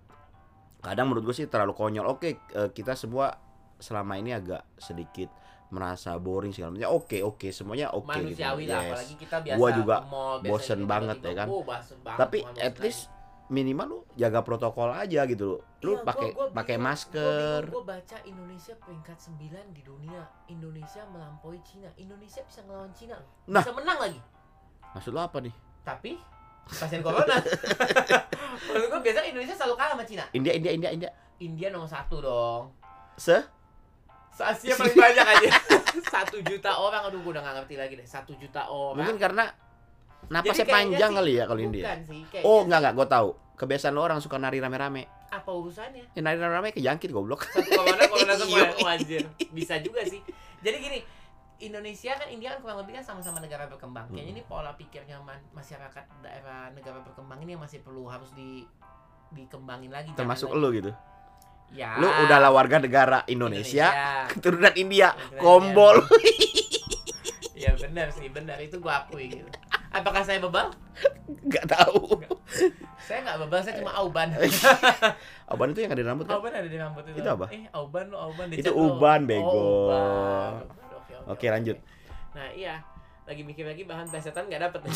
kadang 0.79 1.11
menurut 1.11 1.27
gue 1.27 1.35
sih 1.35 1.51
terlalu 1.51 1.75
konyol. 1.75 2.07
Oke, 2.07 2.39
eh, 2.39 2.69
kita 2.71 2.95
semua 2.95 3.35
selama 3.79 4.15
ini 4.15 4.31
agak 4.31 4.63
sedikit 4.79 5.27
merasa 5.69 6.17
boring 6.17 6.49
segala 6.49 6.73
macam. 6.73 6.89
Oke, 6.91 7.21
oke, 7.21 7.47
semuanya 7.49 7.89
oke 7.89 8.09
gitu. 8.09 8.33
Manusiawi 8.33 8.63
lah, 8.65 8.79
Yes. 8.79 8.89
apalagi 8.89 9.15
kita 9.15 9.37
biasa 9.39 9.57
Gua 9.57 9.69
juga 9.71 9.95
ke 9.95 10.07
mall, 10.07 10.35
biasa 10.39 10.49
bosen 10.49 10.79
gitu, 10.79 10.87
banget 10.87 11.17
ya 11.19 11.33
kan. 11.35 11.47
Oh, 11.47 11.61
bosen 11.61 11.97
banget 12.01 12.19
Tapi 12.19 12.37
at 12.41 12.53
bosen 12.71 12.81
least 12.81 13.01
minimal 13.49 13.85
lu 13.87 13.99
jaga 14.13 14.39
protokol 14.41 14.89
aja 14.91 15.25
gitu 15.25 15.45
loh. 15.47 15.61
Lu 15.79 15.91
Iya, 15.91 16.01
pakai 16.03 16.29
gua- 16.31 16.49
gua 16.49 16.55
pakai 16.55 16.77
masker. 16.77 17.61
Gue 17.65 17.81
baca 17.83 18.17
Indonesia 18.23 18.73
peringkat 18.75 19.17
9 19.19 19.65
di 19.71 19.81
dunia. 19.81 20.21
Indonesia 20.47 21.01
melampaui 21.07 21.57
Cina. 21.63 21.89
Indonesia 21.95 22.41
bisa 22.43 22.61
ngelawan 22.61 22.93
Cina. 22.93 23.17
Nah. 23.45 23.61
Bisa 23.61 23.73
menang 23.73 23.97
lagi. 23.99 24.21
Maksud 24.91 25.11
lu 25.11 25.19
apa 25.19 25.37
nih? 25.39 25.53
Tapi 25.81 26.13
pasien 26.67 27.01
corona. 27.01 27.41
Menurut 28.69 28.87
gue 28.87 29.01
biasanya 29.01 29.27
Indonesia 29.27 29.55
selalu 29.55 29.75
kalah 29.75 29.93
sama 29.93 30.05
Cina. 30.05 30.23
India 30.31 30.53
India 30.53 30.71
India 30.71 30.89
India. 30.91 31.09
India 31.39 31.67
nomor 31.69 31.87
satu 31.87 32.19
dong. 32.19 32.63
Se 33.15 33.33
Asia 34.41 34.73
paling 34.73 34.95
banyak 34.95 35.25
aja. 35.25 35.49
Satu 36.13 36.37
juta 36.41 36.71
orang. 36.73 37.01
Aduh 37.05 37.19
gue 37.19 37.31
udah 37.31 37.41
gak 37.41 37.55
ngerti 37.59 37.75
lagi 37.75 37.93
deh. 37.95 38.05
Satu 38.05 38.31
juta 38.33 38.65
orang. 38.65 38.97
mungkin 38.99 39.17
karena 39.17 39.45
napasnya 40.27 40.61
kayaknya 40.61 40.75
panjang 40.95 41.11
sih- 41.11 41.17
kali 41.17 41.31
ya 41.33 41.43
kalau 41.45 41.61
India. 41.61 41.83
Sih. 42.01 42.21
Kayaknya 42.25 42.45
Oh, 42.45 42.59
enggak 42.63 42.79
enggak, 42.79 42.93
gua 42.95 43.07
tahu. 43.07 43.29
Kebiasaan 43.55 43.91
lo 43.91 44.01
orang 44.01 44.19
suka 44.19 44.35
nari 44.35 44.57
rame-rame. 44.57 45.03
Apa 45.29 45.51
urusannya? 45.51 46.03
Ya, 46.11 46.21
nari 46.21 46.37
rame-rame 46.37 46.71
kejangkit 46.71 47.09
goblok. 47.09 47.43
Satu 47.45 47.69
corona 47.69 48.03
corona 48.05 48.33
semua. 48.33 48.65
Wajir. 48.79 49.27
Bisa 49.49 49.75
juga 49.79 50.01
sih. 50.01 50.23
Jadi 50.59 50.77
gini. 50.79 50.99
Indonesia 51.59 52.15
kan 52.15 52.23
India 52.25 52.55
kan 52.55 52.63
kurang 52.63 52.79
lebih 52.79 52.95
kan 52.95 53.03
sama-sama 53.03 53.37
negara 53.37 53.67
berkembang. 53.67 54.07
Kayaknya 54.07 54.23
Hmm. 54.25 54.35
ini 54.37 54.47
pola 54.47 54.71
pikirnya 54.73 55.19
masyarakat 55.51 56.23
daerah 56.23 56.71
negara 56.71 57.03
berkembang 57.03 57.43
ini 57.43 57.51
yang 57.51 57.59
masih 57.59 57.83
perlu 57.83 58.07
harus 58.07 58.31
di 58.31 58.63
dikembangin 59.29 59.91
lagi. 59.91 60.15
Termasuk 60.15 60.49
lagi- 60.49 60.55
lu 60.57 60.67
gitu. 60.73 60.91
Ya. 61.69 62.01
Lu 62.01 62.09
udahlah 62.09 62.49
warga 62.49 62.81
negara 62.81 63.21
Indonesia, 63.29 63.87
Indonesia. 63.93 64.29
keturunan 64.33 64.73
India, 64.73 65.09
kombol. 65.37 66.01
Iya 67.53 67.77
benar 67.83 68.09
sih, 68.09 68.25
benar 68.33 68.57
itu 68.57 68.81
gua 68.81 69.05
akui 69.05 69.29
gitu. 69.29 69.45
Apakah 69.89 70.21
saya 70.21 70.41
bebal? 70.41 70.69
Enggak 71.29 71.65
tahu. 71.69 72.21
Saya 73.01 73.25
nggak 73.25 73.37
bebal, 73.45 73.59
saya 73.65 73.75
cuma 73.81 73.91
auban. 73.97 74.29
Apaan 75.49 75.73
itu 75.73 75.81
yang 75.81 75.93
ada 75.97 76.01
di 76.01 76.05
rambut 76.05 76.25
kan? 76.29 76.37
auban 76.37 76.53
ada 76.53 76.69
di 76.69 76.77
rambut 76.77 77.03
itu. 77.09 77.17
Itu 77.17 77.29
apa? 77.29 77.45
Eh, 77.49 77.65
auban 77.73 78.05
lu 78.13 78.17
auban 78.21 78.45
Itu 78.53 78.69
uban, 78.73 79.25
bego. 79.25 79.49
Oh, 79.49 79.89
uban. 79.89 80.53
Oke, 80.93 81.13
Oke, 81.25 81.45
lanjut. 81.49 81.77
Nah, 82.37 82.53
iya. 82.53 82.85
Lagi 83.25 83.41
mikir 83.45 83.65
lagi 83.65 83.85
bahan 83.85 84.09
plesetan 84.09 84.45
nggak 84.49 84.61
dapet 84.69 84.79
nih. 84.85 84.93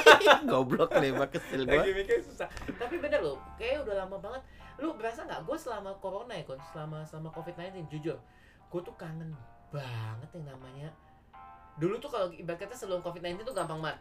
Goblok 0.52 0.92
nih, 1.00 1.16
kesel 1.32 1.64
gua. 1.64 1.80
Lagi 1.80 1.92
mikir 1.96 2.16
susah. 2.24 2.48
Tapi 2.76 2.96
bener 3.00 3.20
loh, 3.24 3.36
kayak 3.56 3.84
udah 3.84 4.04
lama 4.04 4.16
banget. 4.20 4.40
Lu 4.80 4.92
berasa 4.92 5.22
nggak 5.22 5.40
gue 5.42 5.56
selama 5.56 5.92
corona 5.98 6.32
ya 6.32 6.42
kon 6.42 6.58
selama 6.66 7.04
selama 7.04 7.28
covid 7.30 7.52
19 7.54 7.84
jujur 7.88 8.16
gue 8.66 8.80
tuh 8.80 8.94
kangen 8.94 9.32
banget 9.68 10.30
yang 10.34 10.46
namanya 10.50 10.88
dulu 11.76 11.96
tuh 11.96 12.08
kalau 12.08 12.26
ibarat 12.30 12.58
kata 12.58 12.74
sebelum 12.74 13.00
covid 13.00 13.20
19 13.20 13.44
tuh 13.44 13.52
gampang 13.52 13.78
banget 13.78 13.98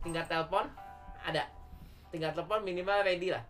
tinggal 0.00 0.24
telepon 0.24 0.64
ada 1.20 1.44
tinggal 2.08 2.32
telepon 2.32 2.60
minimal 2.60 3.00
ready 3.00 3.28
lah 3.28 3.44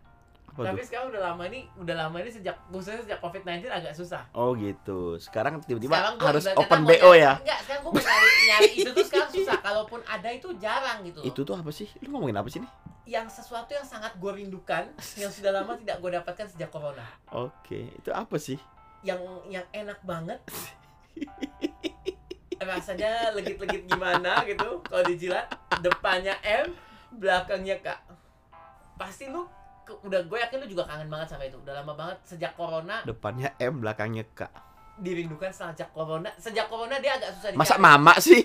Apa 0.47 0.71
tapi 0.71 0.83
sekarang 0.83 1.11
udah 1.11 1.23
lama 1.25 1.43
ini 1.47 1.67
udah 1.75 1.97
lama 1.97 2.17
ini 2.17 2.31
sejak 2.31 2.55
khususnya 2.69 3.03
sejak 3.03 3.19
covid 3.19 3.43
19 3.43 3.67
agak 3.67 3.91
susah 3.91 4.23
Oh 4.31 4.55
gitu. 4.55 5.19
Sekarang 5.19 5.59
tiba-tiba 5.61 5.99
harus 6.17 6.47
open 6.49 6.83
BO 6.85 6.95
nyari- 7.11 7.19
ya. 7.19 7.33
enggak 7.37 7.59
sekarang 7.61 7.81
gue 7.83 7.91
mau 7.91 8.03
nyari, 8.05 8.31
nyari 8.45 8.71
itu 8.77 8.91
tuh 8.93 9.05
sekarang 9.05 9.31
susah 9.33 9.59
kalaupun 9.59 10.01
ada 10.05 10.29
itu 10.29 10.49
jarang 10.57 11.03
gitu. 11.03 11.21
Itu 11.23 11.41
tuh 11.43 11.55
apa 11.55 11.71
sih? 11.71 11.91
Lu 12.01 12.15
ngomongin 12.15 12.39
apa 12.39 12.47
sih 12.47 12.63
nih? 12.63 12.71
Yang 13.05 13.29
sesuatu 13.29 13.69
yang 13.71 13.85
sangat 13.85 14.17
gue 14.17 14.33
rindukan 14.33 14.89
yang 15.15 15.29
sudah 15.29 15.53
lama 15.53 15.77
tidak 15.81 15.99
gue 15.99 16.11
dapatkan 16.13 16.47
sejak 16.49 16.69
corona. 16.69 17.05
Oke, 17.31 17.93
itu 17.93 18.11
apa 18.11 18.37
sih? 18.37 18.57
yang 19.05 19.21
yang 19.47 19.65
enak 19.71 20.01
banget. 20.01 20.41
Rasanya 22.57 23.35
legit-legit 23.35 23.85
gimana 23.85 24.41
gitu 24.45 24.81
kalau 24.83 25.05
dijilat. 25.05 25.45
Depannya 25.79 26.33
M 26.41 26.73
belakangnya 27.13 27.77
K. 27.79 27.93
Pasti 28.97 29.29
lu 29.29 29.45
ke- 29.85 30.01
udah 30.01 30.25
gue 30.25 30.39
yakin 30.41 30.57
lu 30.59 30.67
juga 30.67 30.89
kangen 30.89 31.13
banget 31.13 31.29
sama 31.29 31.45
itu. 31.45 31.61
Udah 31.61 31.77
lama 31.77 31.93
banget 31.93 32.17
sejak 32.25 32.57
corona. 32.57 33.05
Depannya 33.05 33.53
M, 33.59 33.85
belakangnya 33.85 34.25
K. 34.33 34.49
dirindukan 34.97 35.51
sejak 35.51 35.93
corona. 35.93 36.33
Sejak 36.39 36.65
corona 36.65 36.97
dia 36.97 37.19
agak 37.19 37.37
susah 37.37 37.51
Masa 37.53 37.77
dicari. 37.77 37.85
mama 37.85 38.13
sih? 38.17 38.41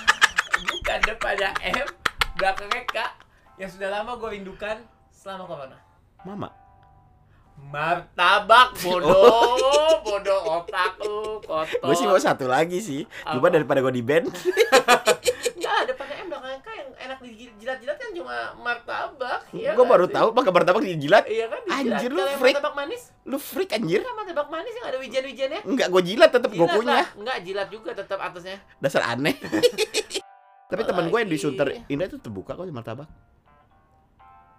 bukan 0.68 1.00
depannya 1.00 1.50
M 1.64 1.88
belakangnya 2.34 2.82
K 2.84 2.96
yang 3.56 3.70
sudah 3.72 3.88
lama 3.88 4.16
gue 4.16 4.28
rindukan 4.36 4.76
selama 5.08 5.48
corona 5.48 5.78
mama. 6.22 6.48
martabak 7.72 8.76
bodoh 8.84 9.96
bodoh 10.04 10.40
otak 10.60 11.00
lu 11.00 11.40
kotor 11.40 11.64
Gue 11.88 11.94
sih 11.96 12.04
mau 12.04 12.20
satu 12.20 12.44
lagi 12.44 12.84
sih. 12.84 13.08
Cuma 13.24 13.48
daripada 13.48 13.80
gue 13.80 13.96
di 13.96 14.04
band. 14.04 14.28
Enggak, 15.56 15.80
depannya 15.88 16.16
M 16.20 16.26
belakangnya 16.28 16.60
K 16.60 16.68
yang 16.76 16.90
enak 17.00 17.18
dijilat-jilat 17.24 17.96
kan 17.96 18.10
cuma 18.12 18.36
martabak 18.60 19.40
iya 19.56 19.72
gue 19.72 19.80
kan 19.80 19.88
baru 19.88 20.04
tahu 20.04 20.28
pakai 20.36 20.52
martabak 20.52 20.82
dijilat. 20.84 21.24
Iya 21.24 21.46
kan 21.48 21.60
dijilat. 21.64 21.96
Anjir, 21.96 22.10
lu 22.12 22.22
freak. 22.36 22.54
martabak 22.60 22.74
manis 22.76 23.02
Lu 23.24 23.38
freak 23.40 23.70
anjir. 23.72 24.00
kan 24.04 24.14
martabak 24.14 24.48
manis 24.52 24.72
yang 24.76 24.86
ada 24.92 24.98
wijen-wijennya 25.00 25.60
Enggak, 25.64 25.88
gue 25.88 26.02
jilat 26.04 26.30
tetep 26.30 26.50
gue 26.52 26.68
punya. 26.68 27.08
Enggak, 27.16 27.36
jilat 27.40 27.68
juga 27.72 27.90
tetap 27.96 28.18
atasnya 28.20 28.60
Dasar 28.84 29.16
aneh. 29.16 29.32
Tapi 30.70 30.82
temen 30.84 31.08
gue 31.08 31.18
yang 31.24 31.30
di. 31.30 31.38
Sunter 31.40 31.72
Indah 31.88 32.04
itu 32.04 32.20
terbuka 32.20 32.52
kok 32.52 32.68
martabak. 32.68 33.08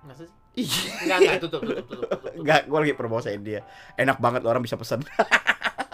Masa 0.06 0.24
sih? 0.26 0.36
Enggak, 1.06 1.18
enggak, 1.22 1.38
tutup, 1.42 1.62
tutup, 1.62 1.86
tutup, 1.86 2.10
tutup, 2.10 2.20
tutup. 2.22 2.40
enggak, 2.42 2.62
gue 2.66 2.80
lagi 2.82 2.94
promosiin 2.98 3.42
dia. 3.46 3.62
Enak 3.98 4.18
banget 4.18 4.42
orang 4.46 4.62
bisa 4.62 4.78
pesan. 4.78 5.02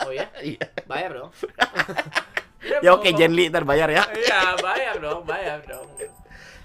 Oh 0.04 0.12
ya? 0.12 0.28
Iya. 0.44 0.66
Bayar 0.84 1.12
dong 1.16 1.32
ya 2.84 2.90
oke, 2.96 3.10
Jenly 3.16 3.52
ntar 3.52 3.64
bayar 3.68 3.92
ya. 3.92 4.04
Iya, 4.12 4.56
bayar 4.60 4.96
dong, 5.00 5.24
bayar 5.28 5.60
dong. 5.68 5.88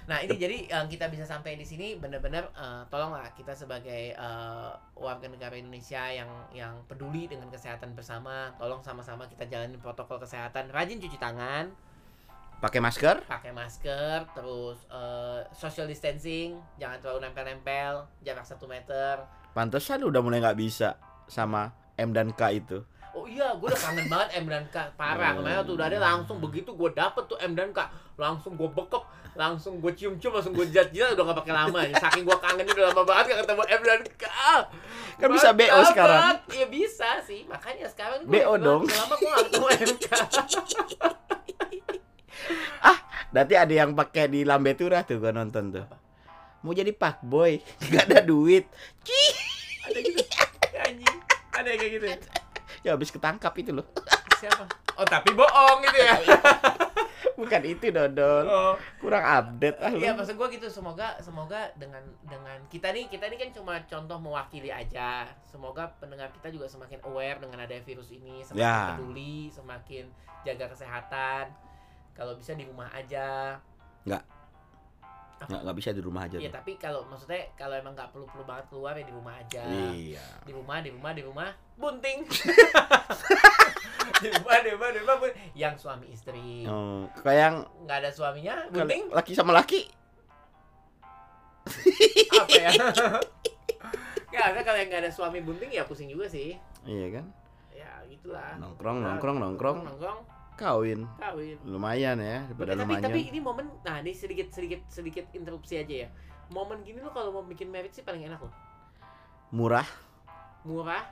Nah 0.09 0.25
ini 0.25 0.35
jadi 0.41 0.57
eh, 0.65 0.85
kita 0.89 1.05
bisa 1.11 1.21
sampai 1.21 1.53
di 1.53 1.67
sini 1.67 1.93
benar-benar 1.99 2.49
eh, 2.55 2.83
tolonglah 2.89 3.29
kita 3.37 3.53
sebagai 3.53 4.15
eh, 4.15 4.69
warga 4.97 5.27
negara 5.29 5.53
Indonesia 5.53 6.01
yang 6.09 6.31
yang 6.55 6.73
peduli 6.89 7.29
dengan 7.29 7.51
kesehatan 7.53 7.93
bersama, 7.93 8.49
tolong 8.57 8.81
sama-sama 8.81 9.29
kita 9.29 9.45
jalanin 9.45 9.77
protokol 9.77 10.17
kesehatan, 10.17 10.73
rajin 10.73 10.97
cuci 10.97 11.19
tangan, 11.21 11.69
Pakai 12.59 12.83
masker, 12.83 13.23
pakai 13.23 13.55
masker, 13.55 14.35
terus 14.35 14.83
eh, 14.91 15.47
social 15.55 15.87
distancing, 15.87 16.59
jangan 16.75 16.99
terlalu 16.99 17.23
nempel-nempel, 17.23 18.03
jarak 18.19 18.43
satu 18.43 18.67
meter. 18.67 19.23
pantesan 19.55 20.03
udah 20.03 20.19
mulai 20.19 20.43
nggak 20.43 20.59
bisa 20.59 20.99
sama 21.31 21.71
M 21.95 22.11
dan 22.11 22.35
K 22.35 22.59
itu. 22.59 22.83
Oh 23.15 23.23
iya, 23.23 23.55
gue 23.55 23.63
udah 23.63 23.79
kangen 23.79 24.07
banget 24.11 24.43
M 24.43 24.51
dan 24.51 24.67
K 24.67 24.91
parah. 24.99 25.39
Oh. 25.39 25.39
Kemarin 25.39 25.63
tuh 25.63 25.75
udah 25.79 25.87
ada 25.87 25.99
langsung 26.03 26.43
begitu 26.43 26.75
gue 26.75 26.91
dapet 26.91 27.23
tuh 27.31 27.39
M 27.39 27.55
dan 27.55 27.71
K, 27.71 27.79
langsung 28.19 28.59
gue 28.59 28.67
bekep, 28.67 29.07
langsung 29.39 29.79
gue 29.79 29.95
cium-cium, 29.95 30.35
langsung 30.35 30.51
gue 30.51 30.67
jat-jat 30.67 31.15
udah 31.15 31.23
gak 31.31 31.39
pakai 31.47 31.55
lama. 31.55 31.79
Saking 32.03 32.27
gue 32.27 32.37
kangennya 32.43 32.75
udah 32.75 32.87
lama 32.91 33.03
banget 33.07 33.23
gak 33.31 33.39
ketemu 33.47 33.63
M 33.71 33.81
dan 33.87 34.01
K. 34.19 34.25
Kan 35.15 35.29
bisa 35.31 35.49
BO 35.55 35.79
sekarang. 35.95 36.19
Iya 36.51 36.67
bisa 36.67 37.09
sih, 37.23 37.47
makanya 37.47 37.87
sekarang 37.87 38.27
gue 38.27 38.35
BO 38.35 38.59
dong. 38.59 38.83
Lama 38.83 39.15
gue 39.15 39.29
gak 39.31 39.47
ketemu 39.47 39.67
MK. 42.49 42.87
Nanti 43.29 43.53
ada 43.53 43.69
yang 43.69 43.93
pakai 43.93 44.25
di 44.25 44.41
Lambe 44.41 44.73
Turah 44.73 45.05
tuh 45.05 45.21
gua 45.21 45.29
nonton 45.29 45.69
tuh. 45.69 45.85
Mau 46.65 46.73
jadi 46.73 46.89
pak 46.91 47.21
boy, 47.21 47.61
nggak 47.87 48.03
ada 48.09 48.19
duit. 48.25 48.65
Cih, 49.05 49.35
ada 49.85 49.99
gitu, 50.01 50.19
anjing. 50.75 51.17
Ada 51.53 51.67
yang 51.69 51.79
kayak 51.79 51.91
gitu. 51.93 52.05
ya? 52.09 52.17
ya 52.85 52.89
habis 52.97 53.13
ketangkap 53.13 53.53
itu 53.61 53.71
loh. 53.71 53.85
Siapa? 54.41 54.65
Oh 54.97 55.05
tapi 55.05 55.31
bohong 55.31 55.79
gitu 55.87 55.99
ya. 56.01 56.15
Bukan 57.39 57.63
itu 57.63 57.87
Dodol. 57.95 58.43
Oh. 58.51 58.75
Kurang 58.99 59.23
update 59.23 59.79
ah. 59.79 59.91
Iya 59.95 60.11
maksud 60.11 60.35
gua 60.35 60.51
gitu 60.51 60.67
semoga 60.67 61.15
semoga 61.23 61.71
dengan 61.79 62.03
dengan 62.27 62.59
kita 62.67 62.91
nih 62.91 63.07
kita 63.07 63.31
nih 63.31 63.39
kan 63.39 63.49
cuma 63.55 63.79
contoh 63.87 64.19
mewakili 64.19 64.67
aja 64.67 65.23
semoga 65.47 65.87
pendengar 66.03 66.27
kita 66.35 66.51
juga 66.51 66.67
semakin 66.67 66.99
aware 67.07 67.39
dengan 67.39 67.63
ada 67.63 67.75
virus 67.79 68.11
ini 68.11 68.43
semakin 68.43 68.59
Ya. 68.59 68.95
peduli 68.99 69.47
semakin 69.55 70.11
jaga 70.43 70.67
kesehatan 70.71 71.47
kalau 72.13 72.33
bisa 72.35 72.53
di 72.53 72.65
rumah 72.65 72.89
aja. 72.91 73.55
Nggak, 75.39 75.59
nggak 75.63 75.77
bisa 75.79 75.89
di 75.95 76.03
rumah 76.03 76.27
aja 76.27 76.35
Iya 76.35 76.51
tapi 76.51 76.75
kalau 76.75 77.07
maksudnya 77.07 77.47
kalau 77.55 77.71
emang 77.71 77.95
nggak 77.95 78.11
perlu 78.11 78.27
perlu 78.27 78.43
banget 78.43 78.65
keluar 78.67 78.91
ya 78.99 79.07
di 79.07 79.13
rumah 79.15 79.39
aja. 79.39 79.63
Iya. 79.71 80.25
di 80.43 80.51
rumah 80.51 80.83
di 80.83 80.91
rumah 80.91 81.11
di 81.15 81.23
rumah 81.23 81.49
bunting. 81.79 82.19
Di 84.19 84.27
rumah 84.35 84.59
di 84.59 84.69
rumah 84.75 84.89
di 84.91 84.99
rumah 84.99 85.15
bun- 85.15 85.37
yang 85.55 85.79
suami 85.79 86.11
istri. 86.11 86.67
Oh, 86.67 87.07
kayak 87.23 87.39
yang 87.39 87.55
nggak 87.87 88.03
ada 88.03 88.11
suaminya 88.11 88.67
bunting. 88.67 89.07
laki 89.15 89.31
sama 89.31 89.55
laki. 89.55 89.87
apa 92.35 92.51
ya? 92.51 92.71
Nggak 94.27 94.43
ada 94.43 94.59
kalau 94.59 94.75
yang 94.75 94.89
nggak 94.91 95.03
ada 95.07 95.11
suami 95.13 95.39
bunting 95.39 95.71
ya 95.71 95.87
pusing 95.87 96.11
juga 96.11 96.27
sih. 96.27 96.57
Iya 96.83 97.21
kan? 97.21 97.25
ya 97.71 97.91
gitulah. 98.11 98.59
Nongkrong, 98.59 98.97
nongkrong, 98.99 99.37
nongkrong, 99.39 99.77
nongkrong 99.87 100.19
kawin. 100.59 101.07
kawin. 101.15 101.57
Lumayan 101.63 102.19
ya, 102.19 102.43
daripada 102.51 102.75
tapi 102.75 102.83
lumayan. 102.83 103.03
tapi 103.07 103.19
ini 103.31 103.39
momen 103.39 103.65
nah 103.87 104.03
ini 104.03 104.11
sedikit 104.11 104.51
sedikit 104.51 104.83
sedikit 104.91 105.31
interupsi 105.31 105.79
aja 105.79 105.95
ya. 106.05 106.09
Momen 106.51 106.83
gini 106.83 106.99
lo 106.99 107.15
kalau 107.15 107.31
mau 107.31 107.45
bikin 107.47 107.71
merit 107.71 107.95
sih 107.95 108.03
paling 108.03 108.27
enak 108.27 108.43
loh. 108.43 108.51
Murah, 109.55 109.87
murah 110.67 111.03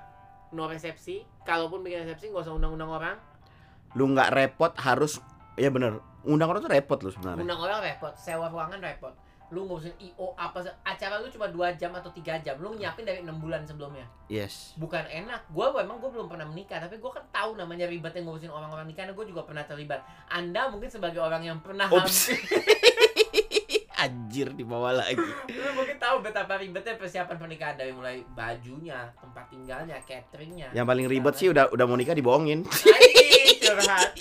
no 0.52 0.68
resepsi. 0.68 1.24
Kalaupun 1.48 1.80
bikin 1.82 2.04
resepsi 2.04 2.28
nggak 2.28 2.44
usah 2.44 2.54
undang-undang 2.54 2.92
orang. 2.92 3.18
Lu 3.96 4.12
nggak 4.12 4.36
repot 4.36 4.76
harus 4.84 5.24
ya 5.56 5.72
bener 5.72 6.04
undang 6.28 6.52
orang 6.52 6.62
tuh 6.62 6.72
repot 6.76 7.00
lu 7.00 7.10
sebenarnya. 7.16 7.48
Undang 7.48 7.60
orang 7.64 7.80
repot 7.80 8.14
sewa 8.20 8.52
ruangan 8.52 8.84
repot 8.84 9.16
lu 9.48 9.64
ngurusin 9.64 9.96
io 10.04 10.36
apa 10.36 10.60
acara 10.84 11.24
lu 11.24 11.32
cuma 11.32 11.48
dua 11.48 11.72
jam 11.80 11.96
atau 11.96 12.12
tiga 12.12 12.36
jam 12.44 12.60
lu 12.60 12.76
nyiapin 12.76 13.08
dari 13.08 13.24
enam 13.24 13.40
bulan 13.40 13.64
sebelumnya? 13.64 14.04
Yes. 14.28 14.76
Bukan 14.76 15.08
enak. 15.08 15.48
Gua 15.56 15.72
memang 15.72 16.04
gua 16.04 16.12
belum 16.12 16.28
pernah 16.28 16.44
menikah 16.44 16.84
tapi 16.84 17.00
gua 17.00 17.16
kan 17.16 17.24
tahu 17.32 17.56
namanya 17.56 17.88
ribetnya 17.88 18.28
ngurusin 18.28 18.52
orang-orang 18.52 18.92
nikah 18.92 19.08
gua 19.16 19.24
juga 19.24 19.48
pernah 19.48 19.64
terlibat. 19.64 20.04
Anda 20.28 20.68
mungkin 20.68 20.92
sebagai 20.92 21.24
orang 21.24 21.48
yang 21.48 21.64
pernah 21.64 21.88
hampir 21.88 22.36
anjir 23.98 24.54
dibawa 24.54 24.94
lagi. 24.94 25.18
Lu 25.58 25.72
mungkin 25.74 25.98
tahu 25.98 26.22
betapa 26.22 26.62
ribetnya 26.62 26.96
persiapan 26.96 27.36
pernikahan 27.36 27.76
dari 27.76 27.92
mulai 27.92 28.22
bajunya 28.38 29.10
tempat 29.18 29.50
tinggalnya 29.50 29.98
cateringnya. 30.06 30.70
Yang 30.72 30.86
paling 30.86 31.08
ribet 31.10 31.34
sih 31.36 31.50
udah 31.50 31.74
udah 31.74 31.86
mau 31.90 31.98
nikah 31.98 32.14
dibohongin. 32.14 32.62
Anjing, 32.64 33.58
curhat. 33.66 34.14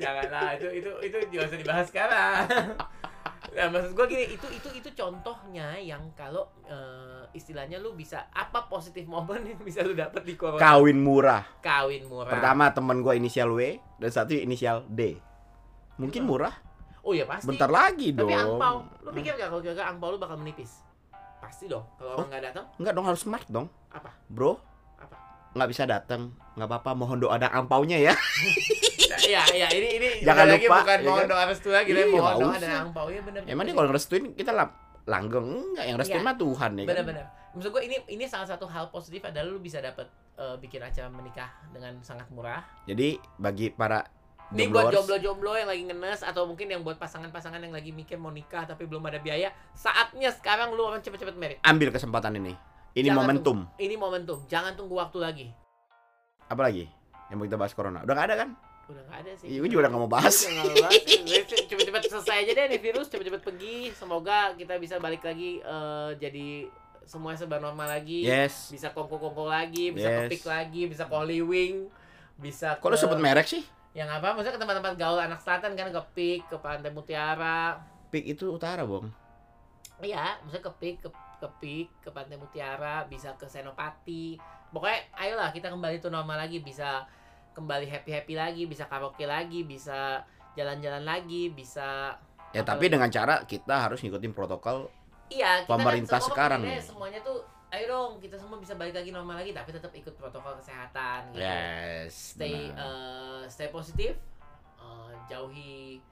Janganlah 0.00 0.56
itu 0.56 0.68
itu 0.80 0.90
itu 1.04 1.16
jangan 1.36 1.46
usah 1.52 1.58
dibahas 1.60 1.86
sekarang 1.92 2.44
nah 3.50 3.66
maksud 3.66 3.98
gua 3.98 4.06
gini 4.06 4.30
itu 4.30 4.46
itu 4.54 4.68
itu 4.78 4.90
contohnya 4.94 5.74
yang 5.82 6.14
kalau 6.14 6.46
eh, 6.70 7.26
istilahnya 7.34 7.82
lu 7.82 7.98
bisa 7.98 8.30
apa 8.30 8.70
positif 8.70 9.06
momen 9.10 9.42
yang 9.42 9.58
bisa 9.58 9.82
lu 9.82 9.94
dapat 9.94 10.22
di 10.22 10.38
corona 10.38 10.62
kawin 10.62 10.98
murah. 11.02 11.42
Kawin 11.58 12.06
murah. 12.06 12.30
Pertama 12.30 12.70
temen 12.70 13.02
gua 13.02 13.18
inisial 13.18 13.50
W 13.50 13.78
dan 13.98 14.10
satu 14.10 14.38
inisial 14.38 14.86
D. 14.86 15.18
Mungkin 15.98 16.22
murah? 16.24 16.54
Oh 17.02 17.10
ya 17.16 17.26
pasti. 17.26 17.48
Bentar 17.50 17.70
lagi 17.72 18.12
tapi 18.14 18.30
dong. 18.30 18.58
angpau 18.58 18.76
lu 19.02 19.10
pikir 19.16 19.34
gak 19.34 19.48
kalau 19.50 19.62
kira-kira 19.64 19.86
angpau 19.90 20.08
lu 20.14 20.18
bakal 20.22 20.36
menipis? 20.38 20.84
Pasti 21.40 21.66
dong 21.66 21.88
kalau 21.98 22.20
orang 22.20 22.28
nggak 22.30 22.42
datang. 22.52 22.64
Enggak 22.78 22.92
dong 22.94 23.06
harus 23.08 23.20
smart 23.24 23.46
dong. 23.48 23.66
Apa? 23.90 24.10
Bro 24.30 24.60
Apa? 25.00 25.16
nggak 25.58 25.68
bisa 25.74 25.82
datang. 25.88 26.30
Nggak 26.54 26.68
apa-apa 26.70 26.90
mohon 26.94 27.18
doa 27.18 27.34
ada 27.40 27.48
angpaunya 27.50 27.98
ya 27.98 28.14
ya 29.20 29.42
ya 29.46 29.66
ini 29.68 29.88
ini 29.96 30.08
Jangan 30.20 30.34
sekali 30.36 30.50
lagi 30.52 30.66
lupa, 30.66 30.78
bukan 30.78 30.96
ya 30.96 31.06
mohon 31.06 31.18
kan? 31.18 31.28
doa 31.28 31.44
restu 31.46 31.68
lagi 31.68 31.90
Iya, 31.90 32.04
mohon 32.06 32.20
nggak 32.20 32.36
doa 32.38 32.56
dan 32.56 32.70
angpau 32.80 33.06
ya 33.08 33.20
bener 33.20 33.40
emang 33.44 33.64
dia 33.64 33.74
kalau 33.74 33.88
ngerestuin 33.88 34.24
kita 34.34 34.50
lang 34.50 34.70
langgeng 35.04 35.46
enggak 35.66 35.84
yang 35.84 35.96
restuin 35.96 36.18
Iya. 36.18 36.28
mah 36.28 36.36
Tuhan 36.36 36.70
ya 36.70 36.78
kan 36.78 36.88
bener-bener 36.88 37.24
maksud 37.50 37.68
gue 37.68 37.82
ini 37.82 37.96
ini 38.08 38.24
salah 38.24 38.46
satu 38.46 38.64
hal 38.64 38.84
positif 38.88 39.20
adalah 39.22 39.46
lu 39.46 39.58
bisa 39.58 39.78
dapat 39.78 40.06
eh, 40.34 40.56
bikin 40.56 40.80
acara 40.80 41.08
menikah 41.08 41.50
dengan 41.68 41.98
sangat 42.00 42.30
murah 42.30 42.62
jadi 42.84 43.08
bagi 43.36 43.70
para 43.70 44.06
ini 44.50 44.66
buat 44.66 44.90
jomblo-jomblo 44.90 45.54
yang 45.54 45.66
lagi 45.66 45.82
ngenes 45.84 46.22
atau 46.22 46.42
mungkin 46.42 46.66
yang 46.66 46.82
buat 46.82 46.94
pasangan-pasangan 46.96 47.58
yang 47.58 47.70
lagi 47.70 47.90
mikir 47.90 48.18
mau 48.18 48.30
nikah 48.30 48.66
tapi 48.66 48.82
belum 48.82 49.02
ada 49.04 49.18
biaya 49.18 49.50
saatnya 49.72 50.30
sekarang 50.30 50.74
lu 50.74 50.82
orang 50.82 50.98
cepet-cepet 50.98 51.34
merit 51.34 51.58
ambil 51.62 51.90
kesempatan 51.90 52.34
ini 52.36 52.54
Ini 52.90 53.06
Jangan 53.06 53.22
momentum. 53.22 53.58
Ini 53.78 53.94
momentum. 53.94 54.38
Jangan 54.50 54.74
tunggu 54.74 54.98
waktu 54.98 55.18
lagi. 55.22 55.46
Apa 56.50 56.66
lagi? 56.66 56.90
Yang 57.30 57.36
mau 57.38 57.44
kita 57.46 57.54
bahas 57.54 57.70
corona. 57.70 58.02
Udah 58.02 58.14
gak 58.18 58.26
ada 58.26 58.34
kan? 58.34 58.48
Udah 58.90 59.02
gak 59.06 59.18
ada 59.22 59.32
sih. 59.34 59.46
Iya, 59.46 59.58
gue 59.60 59.68
juga 59.68 59.80
udah 59.80 59.90
gak 59.90 60.02
mau 60.02 60.10
bahas. 60.10 60.34
Cepet-cepet 60.42 62.02
selesai 62.06 62.36
aja 62.42 62.52
deh 62.52 62.64
nih 62.68 62.80
virus. 62.80 63.06
Cepet-cepet 63.06 63.40
pergi. 63.40 63.76
Semoga 63.92 64.52
kita 64.52 64.76
bisa 64.76 64.98
balik 64.98 65.22
lagi 65.22 65.58
eh, 65.58 66.10
jadi 66.16 66.66
semua 67.02 67.34
serba 67.34 67.58
normal 67.58 67.86
lagi. 67.88 68.22
Yes. 68.22 68.68
Bisa 68.68 68.90
kongko-kongko 68.90 69.46
lagi, 69.46 69.90
bisa 69.90 70.06
Yes. 70.06 70.18
kepik 70.26 70.44
lagi, 70.44 70.82
bisa 70.86 71.04
Holy 71.04 71.40
Wing, 71.40 71.90
bisa 72.36 72.76
Kok 72.76 72.86
lu 72.86 72.94
ke- 72.94 73.00
sebut 73.00 73.18
merek 73.18 73.46
sih? 73.46 73.62
yang 73.90 74.06
apa? 74.06 74.30
Maksudnya 74.30 74.54
ke 74.54 74.62
tempat-tempat 74.62 74.94
gaul 74.94 75.18
anak 75.18 75.40
selatan 75.40 75.74
kan 75.74 75.90
ke 75.90 76.02
Pik, 76.14 76.40
ke 76.46 76.56
Pantai 76.56 76.90
Mutiara. 76.90 77.74
Pik 78.06 78.22
itu 78.28 78.46
utara, 78.48 78.86
Bong. 78.86 79.10
Iya, 79.98 80.38
maksudnya 80.40 80.62
ke 80.62 80.72
Pik, 80.72 80.96
ke, 81.02 81.08
ke 81.36 81.48
Pik, 81.58 81.88
ke 81.98 82.08
Pantai 82.08 82.38
Mutiara, 82.38 83.02
bisa 83.04 83.34
ke 83.34 83.44
Senopati. 83.44 84.38
Pokoknya 84.70 85.10
ayolah 85.12 85.50
kita 85.50 85.66
kembali 85.68 85.98
tuh 85.98 86.08
normal 86.08 86.38
lagi, 86.38 86.62
bisa 86.62 87.02
kembali 87.50 87.86
happy-happy 87.86 88.34
lagi, 88.34 88.62
bisa 88.64 88.86
karaoke 88.86 89.24
lagi, 89.24 89.62
bisa 89.62 90.22
jalan-jalan 90.52 91.02
lagi, 91.02 91.48
bisa 91.48 92.14
Ya 92.50 92.62
tapi 92.62 92.86
lagi? 92.86 92.94
dengan 92.98 93.08
cara 93.08 93.34
kita 93.44 93.74
harus 93.80 94.00
ngikutin 94.00 94.32
protokol. 94.32 94.90
Iya, 95.28 95.62
kita 95.62 95.70
Pemerintah 95.70 96.18
kan 96.18 96.20
semua 96.20 96.30
sekarang 96.34 96.60
nih. 96.64 96.82
semuanya 96.82 97.20
tuh 97.20 97.38
ayo 97.70 97.84
dong 97.86 98.18
kita 98.18 98.34
semua 98.34 98.58
bisa 98.58 98.74
balik 98.74 98.90
lagi 98.90 99.10
normal 99.10 99.38
lagi 99.38 99.54
tapi 99.54 99.70
tetap 99.70 99.94
ikut 99.94 100.10
protokol 100.12 100.58
kesehatan 100.58 101.30
gitu. 101.30 101.38
Yes. 101.38 102.34
Stay 102.34 102.66
benar. 102.66 102.82
eh, 102.82 103.42
stay 103.46 103.68
positif. 103.68 104.18
eh, 104.76 105.12
jauhi 105.28 106.02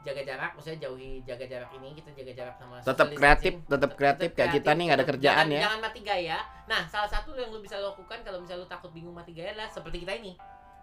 jaga 0.00 0.22
jarak 0.22 0.54
maksudnya 0.54 0.78
jauhi 0.80 1.18
jaga 1.20 1.44
jarak 1.44 1.68
ini 1.74 1.90
kita 1.92 2.14
jaga 2.14 2.32
jarak 2.32 2.54
sama 2.56 2.78
Tetap 2.78 3.08
kreatif, 3.12 3.52
tetap 3.60 3.90
kreatif 3.92 4.28
kayak 4.32 4.50
kita 4.54 4.70
nih 4.72 4.84
nggak 4.86 4.98
ada 5.02 5.06
kerjaan 5.06 5.36
jangan, 5.44 5.52
ya. 5.52 5.60
Jangan 5.66 5.80
mati 5.82 6.00
gaya. 6.00 6.38
Nah, 6.64 6.82
salah 6.86 7.10
satu 7.10 7.34
yang 7.34 7.50
lu 7.50 7.58
bisa 7.58 7.76
lakukan 7.76 8.22
kalau 8.22 8.38
misalnya 8.38 8.62
lu 8.62 8.70
takut 8.70 8.88
bingung 8.94 9.12
mati 9.12 9.34
gaya 9.34 9.52
adalah 9.52 9.68
seperti 9.68 10.00
kita 10.00 10.16
ini. 10.16 10.32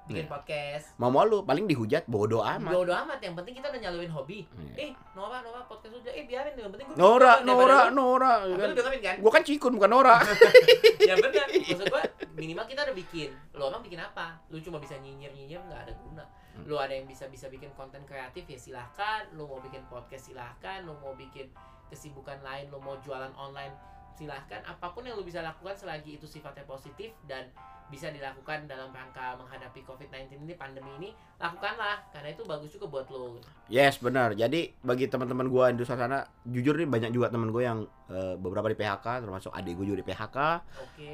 Bikin 0.04 0.28
Iya. 0.28 0.30
podcast. 0.30 0.86
Mau 0.98 1.08
mau 1.08 1.24
lu 1.24 1.42
paling 1.42 1.64
dihujat 1.64 2.04
bodoh 2.06 2.44
amat. 2.44 2.76
Bodo 2.76 2.92
amat, 2.94 3.24
yang 3.24 3.34
penting 3.34 3.56
kita 3.56 3.72
udah 3.72 3.82
nyaluin 3.82 4.12
hobi. 4.12 4.44
Iya. 4.76 4.76
Eh, 4.78 4.92
Nora, 5.16 5.40
Nora 5.40 5.64
podcast 5.64 5.96
udah. 5.96 6.12
Eh, 6.12 6.28
biarin 6.28 6.52
yang 6.54 6.68
penting 6.70 6.92
gua 6.92 6.96
Nora, 6.98 7.34
Nora, 7.40 7.80
lu- 7.88 7.96
Nora. 7.96 8.34
Kan. 8.44 8.68
lu 8.68 8.76
dengerin 8.76 9.00
kan? 9.00 9.16
Gua 9.24 9.32
kan 9.32 9.44
cikun 9.44 9.74
bukan 9.80 9.90
Nora. 9.90 10.16
ya 11.10 11.16
benar 11.16 11.48
maksud 11.48 11.88
gua 11.88 12.04
minimal 12.34 12.64
kita 12.64 12.82
udah 12.82 12.96
bikin 12.96 13.30
lo 13.54 13.68
orang 13.68 13.82
bikin 13.82 14.00
apa 14.00 14.40
lu 14.48 14.58
cuma 14.58 14.80
bisa 14.80 14.96
nyinyir 14.98 15.30
nyinyir 15.30 15.60
nggak 15.62 15.84
ada 15.84 15.94
guna 15.94 16.24
Hmm. 16.54 16.64
lu 16.64 16.78
ada 16.78 16.94
yang 16.94 17.04
bisa 17.04 17.26
bisa 17.28 17.50
bikin 17.50 17.68
konten 17.74 18.06
kreatif 18.06 18.46
ya 18.46 18.56
silahkan 18.56 19.26
lu 19.34 19.44
mau 19.44 19.58
bikin 19.58 19.82
podcast 19.84 20.30
silahkan 20.30 20.82
lu 20.82 20.94
mau 20.96 21.12
bikin 21.12 21.50
kesibukan 21.88 22.38
lain 22.40 22.70
lu 22.70 22.78
mau 22.78 22.94
jualan 23.00 23.34
online 23.34 23.74
silahkan 24.14 24.62
apa 24.62 24.86
pun 24.88 25.02
yang 25.02 25.14
lu 25.14 25.26
bisa 25.26 25.42
lakukan 25.42 25.74
selagi 25.74 26.16
itu 26.16 26.24
sifatnya 26.24 26.62
positif 26.64 27.10
dan 27.24 27.50
bisa 27.92 28.10
dilakukan 28.10 28.66
dalam 28.66 28.90
rangka 28.90 29.38
menghadapi 29.38 29.86
COVID-19 29.86 30.44
ini 30.44 30.56
pandemi 30.58 30.92
ini 31.02 31.10
lakukanlah 31.38 32.02
karena 32.10 32.34
itu 32.34 32.44
bagus 32.48 32.74
juga 32.74 32.88
buat 32.90 33.08
lo 33.12 33.38
Yes, 33.70 34.02
benar. 34.02 34.34
Jadi 34.34 34.74
bagi 34.82 35.08
teman-teman 35.08 35.48
gua 35.50 35.72
di 35.72 35.82
luar 35.82 35.98
sana, 35.98 36.20
jujur 36.48 36.78
nih 36.78 36.90
banyak 36.90 37.12
juga 37.14 37.30
teman 37.30 37.54
gua 37.54 37.64
yang 37.64 37.80
eh, 38.10 38.36
beberapa 38.38 38.70
di 38.70 38.78
PHK, 38.78 39.24
termasuk 39.24 39.52
adik 39.54 39.78
gua 39.78 39.86
juga 39.86 40.00
di 40.02 40.08
PHK. 40.08 40.38
oke 40.80 41.12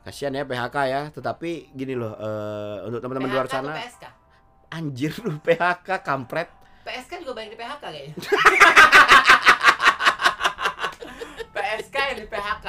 Kasihan 0.00 0.32
ya 0.32 0.48
PHK 0.48 0.76
ya, 0.88 1.02
tetapi 1.12 1.76
gini 1.76 1.92
loh, 1.92 2.16
eh, 2.16 2.88
untuk 2.88 3.04
teman-teman 3.04 3.28
di 3.28 3.36
luar 3.36 3.48
sana, 3.52 3.76
PSK 3.76 4.04
anjir 4.70 5.10
lu 5.26 5.34
PHK 5.42 5.98
kampret. 6.00 6.48
PSK 6.86 7.26
juga 7.26 7.42
banyak 7.42 7.52
di 7.52 7.58
PHK 7.58 7.82
kayaknya. 7.82 8.14
PSK 11.54 11.96
yang 11.98 12.18
di 12.22 12.26
PHK. 12.30 12.66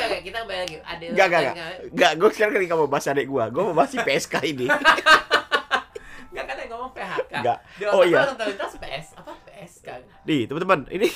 Oke 0.00 0.08
oke 0.08 0.18
kita 0.22 0.36
kembali 0.40 0.58
lagi. 0.58 0.76
Ada 0.80 1.04
Enggak, 1.06 1.26
enggak, 1.26 1.42
enggak. 1.44 1.68
Enggak, 1.86 2.12
gua 2.16 2.28
sekarang 2.30 2.52
ketika 2.56 2.74
mau 2.74 2.88
bahas 2.88 3.06
adik 3.06 3.26
gua, 3.26 3.44
gua 3.46 3.62
mau 3.62 3.74
bahas 3.74 3.90
si 3.90 3.98
PSK 3.98 4.34
ini. 4.46 4.66
Enggak 6.30 6.44
kan 6.46 6.56
yang 6.56 6.70
ngomong 6.70 6.90
PHK. 6.90 7.32
Enggak. 7.34 7.58
Di 7.74 7.82
Oh, 7.84 7.92
otak 7.98 8.06
iya. 8.06 8.18
gua 8.18 8.36
terlintas 8.38 8.72
PS 8.74 9.06
apa 9.14 9.30
PSK. 9.44 9.88
Nih, 10.24 10.40
teman-teman, 10.46 10.78
ini 10.88 11.08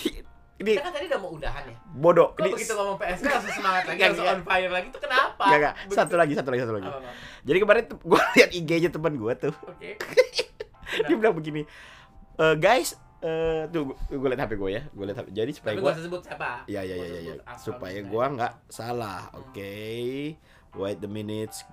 ini 0.54 0.70
Kita 0.70 0.84
kan 0.84 0.92
tadi 0.92 1.06
udah 1.06 1.18
mau 1.18 1.30
udahan 1.32 1.62
ya. 1.64 1.76
bodoh. 1.90 2.28
Kok 2.30 2.40
Ini 2.40 2.50
begitu 2.52 2.72
ngomong 2.72 2.96
PSK 2.96 3.24
langsung 3.24 3.54
semangat 3.58 3.82
lagi, 3.86 4.00
langsung 4.00 4.26
on 4.26 4.40
fire 4.42 4.70
lagi 4.70 4.86
itu 4.86 5.00
kenapa? 5.00 5.44
Enggak. 5.48 5.72
Begitu- 5.80 5.96
Satu 5.96 6.14
lagi, 6.14 6.32
satu 6.34 6.48
lagi, 6.50 6.60
satu 6.60 6.74
lagi. 6.74 6.88
Apa, 6.88 6.98
apa? 7.00 7.10
Jadi 7.42 7.58
kemarin 7.58 7.82
tuh 7.86 7.98
gua 8.02 8.20
lihat 8.36 8.50
IG-nya 8.52 8.90
teman 8.90 9.12
gua 9.14 9.32
tuh. 9.34 9.54
Oke. 9.64 9.96
Dia 11.00 11.16
bilang 11.16 11.32
begini, 11.32 11.62
"Eh, 12.36 12.54
guys, 12.56 12.94
eh 13.24 13.64
tuh 13.72 13.96
gue 14.12 14.28
liat 14.28 14.44
HP 14.44 14.52
gue 14.60 14.70
ya, 14.76 14.82
gue 14.92 15.04
liat 15.08 15.18
HP. 15.24 15.28
Jadi 15.32 15.50
supaya 15.56 15.74
gue 15.80 15.92
sebut 15.96 16.20
siapa. 16.20 16.68
Ya 16.68 16.84
ya 16.84 16.92
ya 16.92 17.06
ya, 17.08 17.20
ya. 17.24 17.34
supaya 17.56 17.98
gua 18.04 18.28
nggak 18.36 18.52
salah. 18.68 19.32
Oke. 19.40 19.72
Wait 20.76 21.00
the 21.00 21.08
minutes. 21.08 21.64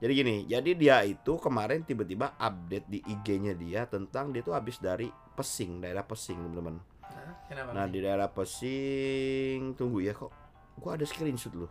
Jadi 0.00 0.12
gini, 0.16 0.36
jadi 0.48 0.70
dia 0.72 0.96
itu 1.04 1.36
kemarin 1.36 1.84
tiba-tiba 1.84 2.32
update 2.40 2.88
di 2.88 3.04
IG-nya 3.04 3.52
dia 3.52 3.84
tentang 3.84 4.32
dia 4.32 4.40
tuh 4.40 4.56
habis 4.56 4.80
dari 4.80 5.12
Pesing, 5.36 5.84
daerah 5.84 6.00
Pesing, 6.00 6.40
teman-teman. 6.40 6.80
Kenapa? 7.52 7.76
Nah, 7.76 7.84
di 7.84 8.00
daerah 8.00 8.32
Pesing, 8.32 9.76
tunggu 9.76 10.00
ya 10.00 10.16
kok. 10.16 10.32
Gua 10.80 10.96
ada 10.96 11.04
screenshot 11.04 11.52
loh. 11.52 11.68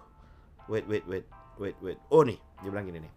Wait, 0.69 0.85
wait, 0.85 1.01
wait. 1.09 1.25
Wait, 1.57 1.75
wait. 1.81 1.97
Oh 2.13 2.21
nih, 2.21 2.37
dia 2.61 2.69
bilang 2.69 2.85
gini 2.85 3.01
nih. 3.01 3.13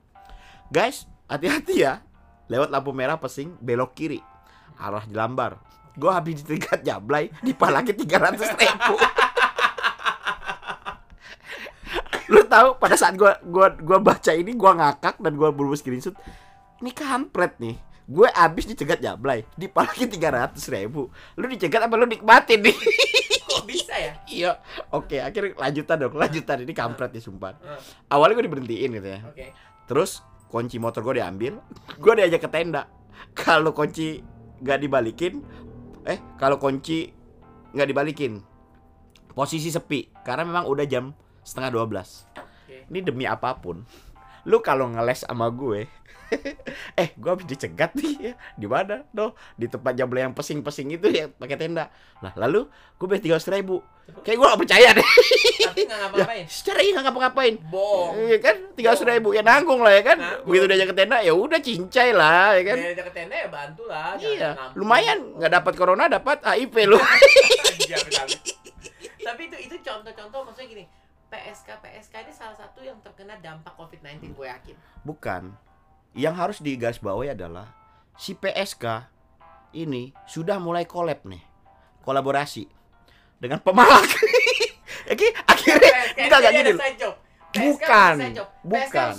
Guys, 0.72 1.05
hati-hati 1.28 1.85
ya. 1.85 2.00
Lewat 2.48 2.72
lampu 2.72 2.96
merah 2.96 3.20
Pesing, 3.20 3.61
belok 3.61 3.92
kiri. 3.92 4.24
Arah 4.81 5.05
Jelambar. 5.05 5.61
Gua 5.96 6.20
habis 6.20 6.40
dicegat 6.40 6.81
jablay, 6.85 7.28
dipalaki 7.44 7.92
300 7.92 8.40
ribu. 8.57 8.94
Lu 12.33 12.40
tahu 12.48 12.81
pada 12.81 12.96
saat 12.96 13.12
gua 13.16 13.37
gua 13.44 13.76
gua 13.76 13.98
baca 14.00 14.33
ini 14.33 14.57
gua 14.57 14.72
ngakak 14.72 15.20
dan 15.20 15.37
gua 15.37 15.52
buru 15.52 15.76
screenshot. 15.76 16.16
Ini 16.81 16.90
kampret 16.96 17.61
nih. 17.61 17.76
Gue 18.02 18.26
habis 18.35 18.66
dicegat 18.66 18.98
jablay, 18.98 19.46
dipalaki 19.55 20.11
300 20.11 20.59
ribu. 20.74 21.07
Lu 21.38 21.46
dicegat 21.46 21.87
apa 21.87 21.94
lu 21.94 22.05
nikmatin 22.11 22.59
nih? 22.59 22.74
Kok 23.48 23.62
bisa 23.62 23.94
ya? 23.94 24.12
iya. 24.26 24.52
Oke, 24.90 25.22
akhirnya 25.22 25.55
lanjutan 25.55 25.96
dong, 26.02 26.14
lanjutan 26.18 26.66
ini 26.66 26.74
kampret 26.74 27.14
nih 27.14 27.22
sumpah. 27.22 27.55
Awalnya 28.11 28.42
gue 28.42 28.44
diberhentiin 28.50 28.90
gitu 28.98 29.09
ya. 29.09 29.20
Oke. 29.22 29.46
Terus 29.87 30.20
kunci 30.50 30.76
motor 30.83 31.07
gue 31.07 31.22
diambil, 31.22 31.62
gue 31.96 32.12
diajak 32.18 32.42
ke 32.42 32.50
tenda. 32.50 32.90
Kalau 33.38 33.70
kunci 33.70 34.18
nggak 34.61 34.78
dibalikin, 34.83 35.40
eh 36.08 36.18
kalau 36.38 36.58
kunci 36.58 37.10
nggak 37.72 37.88
dibalikin, 37.88 38.42
posisi 39.32 39.72
sepi 39.72 40.12
karena 40.26 40.44
memang 40.44 40.64
udah 40.68 40.84
jam 40.84 41.16
setengah 41.42 41.82
12 41.82 42.32
Oke. 42.38 42.76
Ini 42.90 42.98
demi 43.02 43.24
apa 43.26 43.58
pun, 43.58 43.82
lu 44.42 44.59
kalau 44.59 44.90
ngeles 44.90 45.22
sama 45.22 45.46
gue, 45.55 45.87
eh 47.00 47.09
gue 47.14 47.31
habis 47.31 47.46
dicegat 47.46 47.94
nih 47.94 48.33
ya 48.33 48.35
di 48.57 48.66
mana? 48.66 49.07
No, 49.14 49.37
di 49.55 49.68
tempat 49.68 49.94
jambel 49.94 50.24
yang 50.24 50.35
pesing-pesing 50.35 50.88
itu 50.96 51.07
ya 51.12 51.28
pakai 51.31 51.57
tenda. 51.61 51.92
Nah 52.24 52.33
lalu 52.35 52.66
gue 52.98 53.07
bayar 53.07 53.22
tiga 53.22 53.38
ribu, 53.55 53.85
kayak 54.26 54.37
gue 54.40 54.46
gak 54.46 54.61
percaya 54.66 54.88
deh. 54.96 55.09
Tapi 55.62 55.81
nggak 55.87 55.98
ngapa-ngapain. 56.02 56.44
Secara 56.50 56.78
ini 56.83 56.90
nggak 56.94 57.05
ngapa-ngapain. 57.07 57.55
Bohong. 57.70 58.12
Iya 58.18 58.38
kan, 58.42 58.57
tiga 58.74 58.90
ribu 58.98 59.28
ya 59.37 59.42
nanggung 59.44 59.81
lah 59.85 59.92
ya 59.94 60.02
kan. 60.02 60.18
Nanggung. 60.18 60.46
Begitu 60.48 60.64
diajak 60.68 60.88
ke 60.90 60.96
tenda 60.96 61.16
ya 61.22 61.33
udah 61.37 61.59
cincai 61.62 62.11
lah 62.11 62.59
ya 62.59 62.62
kan. 62.66 62.76
Dari 62.83 62.94
dekat 62.98 63.14
tenda 63.14 63.37
ya 63.37 63.48
bantu 63.48 63.83
lah. 63.87 64.16
Iya, 64.18 64.50
lumayan 64.74 65.18
nggak 65.38 65.52
dapat 65.62 65.72
corona 65.76 66.11
dapat 66.11 66.42
HIV 66.42 66.74
lu. 66.90 66.98
Iya. 67.83 67.98
Tapi 69.22 69.42
itu 69.52 69.57
itu 69.68 69.76
contoh-contoh 69.85 70.40
maksudnya 70.48 70.68
gini. 70.70 70.85
PSK 71.33 71.81
PSK 71.81 72.14
ini 72.29 72.33
salah 72.37 72.53
satu 72.53 72.85
yang 72.85 73.01
terkena 73.01 73.40
dampak 73.40 73.73
COVID-19 73.81 74.37
gue 74.37 74.47
yakin. 74.53 74.77
Bukan. 75.01 75.57
Yang 76.12 76.35
harus 76.37 76.59
digarisbawahi 76.61 77.33
adalah 77.33 77.73
si 78.21 78.37
PSK 78.37 79.09
ini 79.73 80.12
sudah 80.29 80.61
mulai 80.61 80.85
collab 80.85 81.25
nih. 81.25 81.40
Kolaborasi 82.05 82.68
dengan 83.40 83.64
pemalak. 83.64 84.05
Oke, 85.12 85.33
akhirnya 85.49 85.92
PSK 86.12 86.29
enggak 86.29 86.53
gini. 86.53 86.73
Bukan, 87.53 88.14
bukan. 88.61 89.12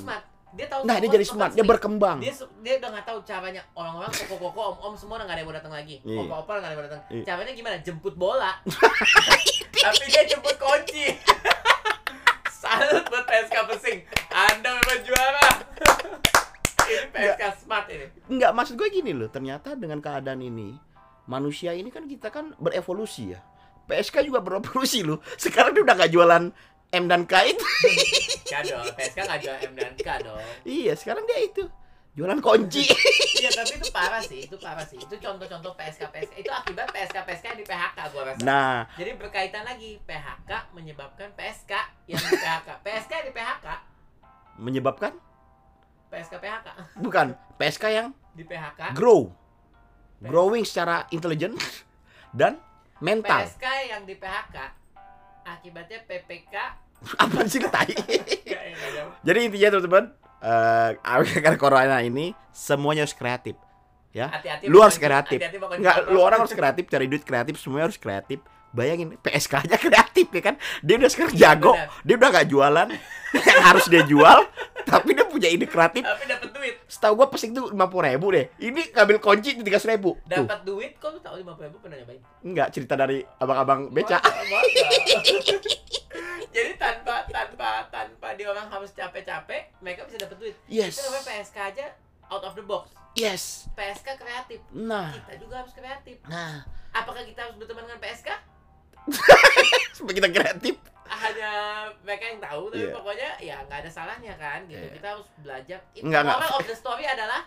Dia 0.54 0.69
tahu 0.69 0.86
Nah, 0.86 1.02
dia 1.02 1.10
jadi 1.10 1.26
smart, 1.26 1.58
dia 1.58 1.65
berkembang. 1.65 2.21
Dia 2.21 2.30
dia 2.62 2.78
udah 2.78 2.89
nggak 2.93 3.06
tahu 3.10 3.19
caranya 3.26 3.65
orang-orang 3.73 4.13
koko-koko 4.13 4.78
om-om 4.78 4.93
semua 4.93 5.17
udah 5.17 5.26
nggak 5.26 5.34
ada 5.34 5.41
yang 5.41 5.49
mau 5.49 5.58
datang 5.58 5.73
lagi. 5.73 5.97
Iya. 6.06 6.21
Opa-opa 6.21 6.52
nggak 6.62 6.62
ada 6.62 6.69
yang 6.69 6.78
mau 6.78 6.86
datang. 6.86 7.02
Iya. 7.10 7.23
Caranya 7.26 7.54
gimana? 7.58 7.76
Jemput 7.82 8.13
bola. 8.13 8.62
Tapi 9.82 10.06
dia 10.13 10.23
jemput 10.30 10.54
kunci. 10.62 11.10
Salut 12.73 13.05
buat 13.05 13.25
PSK 13.29 13.57
Pesing. 13.69 13.99
Anda 14.33 14.69
memang 14.73 14.99
juara. 15.05 15.45
ini 16.89 17.05
PSK 17.13 17.43
smart 17.62 17.86
ini. 17.93 18.05
Enggak, 18.33 18.51
maksud 18.57 18.73
gue 18.73 18.89
gini 18.89 19.13
loh. 19.13 19.29
Ternyata 19.29 19.77
dengan 19.77 20.01
keadaan 20.01 20.41
ini 20.41 20.73
manusia 21.29 21.77
ini 21.77 21.93
kan 21.93 22.09
kita 22.09 22.33
kan 22.33 22.57
berevolusi 22.57 23.38
ya. 23.38 23.39
PSK 23.86 24.25
juga 24.25 24.41
berevolusi 24.41 25.05
loh. 25.05 25.21
Sekarang 25.38 25.77
dia 25.77 25.86
udah 25.86 25.95
gak 26.01 26.12
jualan 26.12 26.43
M 26.93 27.05
dan 27.05 27.29
K 27.29 27.33
itu. 27.53 27.65
Kado, 28.49 28.86
PSK 28.97 29.17
nggak 29.21 29.39
jual 29.41 29.57
M 29.69 29.73
dan 29.77 29.93
K 29.97 30.07
dong. 30.25 30.38
iya, 30.65 30.93
sekarang 30.97 31.25
dia 31.29 31.39
itu. 31.45 31.65
Jualan 32.13 32.39
kunci. 32.41 32.86
Iya 33.43 33.52
tapi 33.60 33.76
itu 33.76 33.91
parah 33.91 34.23
sih, 34.23 34.47
itu 34.47 34.56
parah 34.56 34.88
sih. 34.88 34.95
Itu 34.95 35.19
contoh-contoh 35.19 35.76
PSK 35.76 36.08
PSK 36.15 36.34
itu 36.47 36.52
akibat 36.54 36.88
PSK 36.95 37.17
PSK 37.28 37.45
yang 37.52 37.60
di 37.60 37.67
PHK 37.67 37.97
gua 38.15 38.23
rasa. 38.32 38.39
Nah, 38.39 38.88
Jadi 38.95 39.12
berkaitan 39.19 39.67
lagi 39.67 39.99
PHK 40.08 40.71
menyebabkan 40.71 41.36
PSK 41.36 41.71
yang 42.08 42.23
di 42.23 42.32
PHK. 42.39 42.69
PSK 42.80 43.12
yang 43.12 43.26
di 43.28 43.34
PHK, 43.36 43.67
menyebabkan 44.63 45.12
PSK 46.08 46.34
PHK 46.39 46.67
bukan 47.04 47.36
PSK 47.60 47.84
yang 47.91 48.08
di 48.32 48.43
PHK. 48.47 48.95
grow. 48.95 49.28
Growing 50.23 50.63
secara 50.63 51.04
intelijen 51.12 51.60
dan 52.32 52.56
mental. 53.04 53.43
PSK 53.43 53.65
yang 53.91 54.08
di 54.08 54.15
PHK 54.15 54.56
akibatnya 55.43 55.99
PPK 56.08 56.56
Apa 57.19 57.43
sih 57.52 57.60
tai? 57.60 57.91
Nggak, 57.91 58.63
nggak 58.71 58.91
jauh. 58.95 59.12
Jadi 59.28 59.39
intinya 59.43 59.69
teman-teman, 59.76 60.06
eh 60.43 60.89
karena 61.43 61.56
corona 61.56 61.97
ini 61.99 62.36
semuanya 62.51 63.08
harus 63.08 63.15
kreatif. 63.15 63.56
Ya. 64.12 64.29
Hati-hati 64.29 64.69
Lu 64.69 64.77
harus 64.77 64.93
pokoknya- 64.93 65.25
kreatif. 65.25 65.39
pokoknya. 65.58 65.79
Enggak, 65.82 65.95
lu 66.06 66.19
orang 66.19 66.39
harus 66.43 66.53
kreatif, 66.53 66.84
cari 66.86 67.06
duit 67.08 67.23
kreatif, 67.23 67.58
semuanya 67.58 67.88
harus 67.88 67.97
kreatif. 67.97 68.43
Bayangin 68.69 69.17
PSK 69.17 69.65
aja 69.65 69.77
kreatif 69.86 70.27
ya 70.29 70.41
kan. 70.43 70.56
Dia 70.82 70.97
udah 70.97 71.10
sekarang 71.10 71.34
Iya, 71.34 71.41
jago, 71.56 71.73
benar. 71.73 71.89
dia 72.01 72.15
udah 72.17 72.29
gak 72.32 72.47
jualan 72.47 72.88
yang 73.49 73.62
harus 73.63 73.86
dia 73.88 74.03
jual, 74.03 74.38
tapi 74.84 75.13
dia 75.13 75.25
punya 75.25 75.45
ide 75.47 75.65
kreatif. 75.65 76.01
Tapi 76.01 76.25
dapat 76.25 76.49
duit. 76.51 76.73
Setahu 76.86 77.13
gua 77.15 77.27
pesing 77.29 77.53
tuh 77.53 77.69
50 77.69 77.77
ribu 78.08 78.27
deh. 78.29 78.45
Ini 78.60 78.93
ngambil 78.93 79.17
kunci 79.17 79.53
tiga 79.56 79.77
ribu. 79.79 80.17
Dapat 80.23 80.62
duit 80.62 80.97
kok 80.97 81.10
lu 81.10 81.19
tahu 81.19 81.36
50 81.39 81.69
ribu 81.69 81.77
pernah 81.79 81.97
nyobain? 81.97 82.21
enggak 82.43 82.67
cerita 82.69 82.93
dari 82.93 83.17
abang-abang 83.39 83.89
beca. 83.89 84.21
Jadi 86.53 86.71
tanpa 86.77 87.25
tanpa 87.25 87.89
tanpa 87.89 88.27
dia 88.34 88.45
orang 88.47 88.69
harus 88.69 88.89
capek-capek, 88.91 89.72
mereka 89.83 90.07
bisa 90.07 90.17
dapat 90.17 90.37
duit. 90.39 90.55
Yes. 90.65 90.95
Itu 90.95 91.03
namanya 91.05 91.25
PSK 91.27 91.57
aja 91.59 91.85
out 92.31 92.43
of 92.43 92.55
the 92.55 92.63
box. 92.63 92.89
Yes. 93.13 93.67
PSK 93.75 94.15
kreatif. 94.15 94.59
Nah, 94.71 95.11
Kita 95.13 95.35
juga 95.37 95.61
harus 95.61 95.75
kreatif. 95.75 96.17
nah, 96.25 96.63
Apakah 96.89 97.21
kita 97.21 97.43
harus 97.43 97.59
berteman 97.59 97.83
dengan 97.83 97.99
PSK? 97.99 98.29
supaya 99.97 100.15
kita 100.15 100.29
kreatif. 100.31 100.75
Hanya 101.03 101.51
mereka 102.01 102.23
yang 102.25 102.39
tahu, 102.39 102.71
tapi 102.71 102.87
Iya. 102.87 102.93
pokoknya 102.95 103.29
ya 103.37 103.55
nggak 103.67 103.79
ada 103.85 103.91
salahnya 103.91 104.33
kan 104.39 104.63
gitu. 104.65 104.79
Iya. 104.79 104.93
Kita 104.95 105.07
harus 105.13 105.27
belajar. 105.37 105.79
Itu 105.93 106.07
moral 106.07 106.51
of 106.55 106.65
the 106.65 106.73
story 106.73 107.05
adalah 107.05 107.45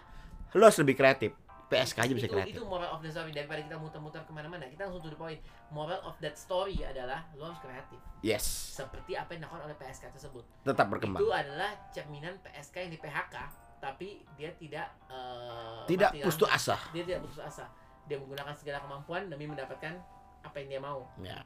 Lu 0.54 0.62
harus 0.62 0.78
lebih 0.78 0.94
kreatif. 0.94 1.32
PSK 1.66 1.98
aja 2.00 2.12
bisa 2.12 2.26
itu, 2.26 2.32
kreatif. 2.32 2.52
itu 2.52 2.62
moral 2.62 2.88
of 2.88 3.00
the 3.00 3.08
story 3.08 3.30
daripada 3.30 3.58
kita 3.58 3.74
muter-muter 3.74 4.20
ke 4.20 4.30
mana-mana 4.30 4.64
kita 4.64 4.86
langsung 4.86 5.00
to 5.00 5.08
the 5.08 5.16
point 5.16 5.42
moral 5.68 5.98
of 6.00 6.14
that 6.16 6.34
story 6.34 6.78
adalah 6.80 7.26
lo 7.32 7.46
harus 7.46 7.58
kreatif 7.58 7.98
Yes. 8.20 8.46
seperti 8.72 9.12
apa 9.12 9.32
yang 9.32 9.42
dilakukan 9.42 9.62
oleh 9.64 9.76
PSK 9.76 10.10
tersebut 10.10 10.44
Tetap 10.62 10.86
berkembang. 10.88 11.18
itu 11.18 11.28
adalah 11.28 11.74
cerminan 11.90 12.38
PSK 12.40 12.76
yang 12.80 12.92
di 12.92 12.98
PHK 12.98 13.34
tapi 13.76 14.08
dia 14.34 14.50
tidak 14.52 14.86
eh, 15.06 15.82
Tidak 15.86 16.10
putus 16.22 16.46
asa. 16.46 16.78
dia 16.90 17.02
tidak 17.02 17.20
putus 17.22 17.40
asa 17.40 17.66
dia 18.04 18.16
menggunakan 18.16 18.54
segala 18.54 18.78
kemampuan 18.80 19.26
demi 19.26 19.44
mendapatkan 19.44 19.98
apa 20.40 20.56
yang 20.56 20.68
dia 20.68 20.80
mau 20.80 21.10
Ya. 21.18 21.42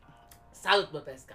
salut 0.51 0.89
buat 0.89 1.03
PSK 1.03 1.33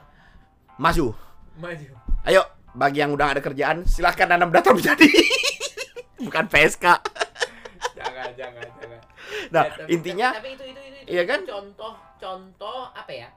Maju. 0.75 1.09
maju 1.55 1.89
Ayo, 2.21 2.41
bagi 2.71 2.99
yang 2.99 3.09
udah 3.11 3.31
ada 3.31 3.39
kerjaan, 3.39 3.81
silahkan 3.83 4.25
nanam 4.25 4.49
data 4.49 4.69
menjadi. 4.69 5.05
Bukan 6.19 6.45
PSK. 6.45 6.83
Jangan 7.95 8.29
jangan 8.33 8.67
jangan. 8.75 8.99
Nah, 9.49 9.63
Ya, 9.63 9.71
tapi- 9.71 9.89
intinya 9.89 10.27
tapi, 10.33 10.49
itu 10.53 10.63
itu 10.65 10.79
itu, 10.79 10.97
itu 10.99 11.09
Iya 11.09 11.23
kan? 11.23 11.39
contoh 11.43 11.93
contoh 12.15 12.79
apa 12.91 13.11
ya? 13.11 13.29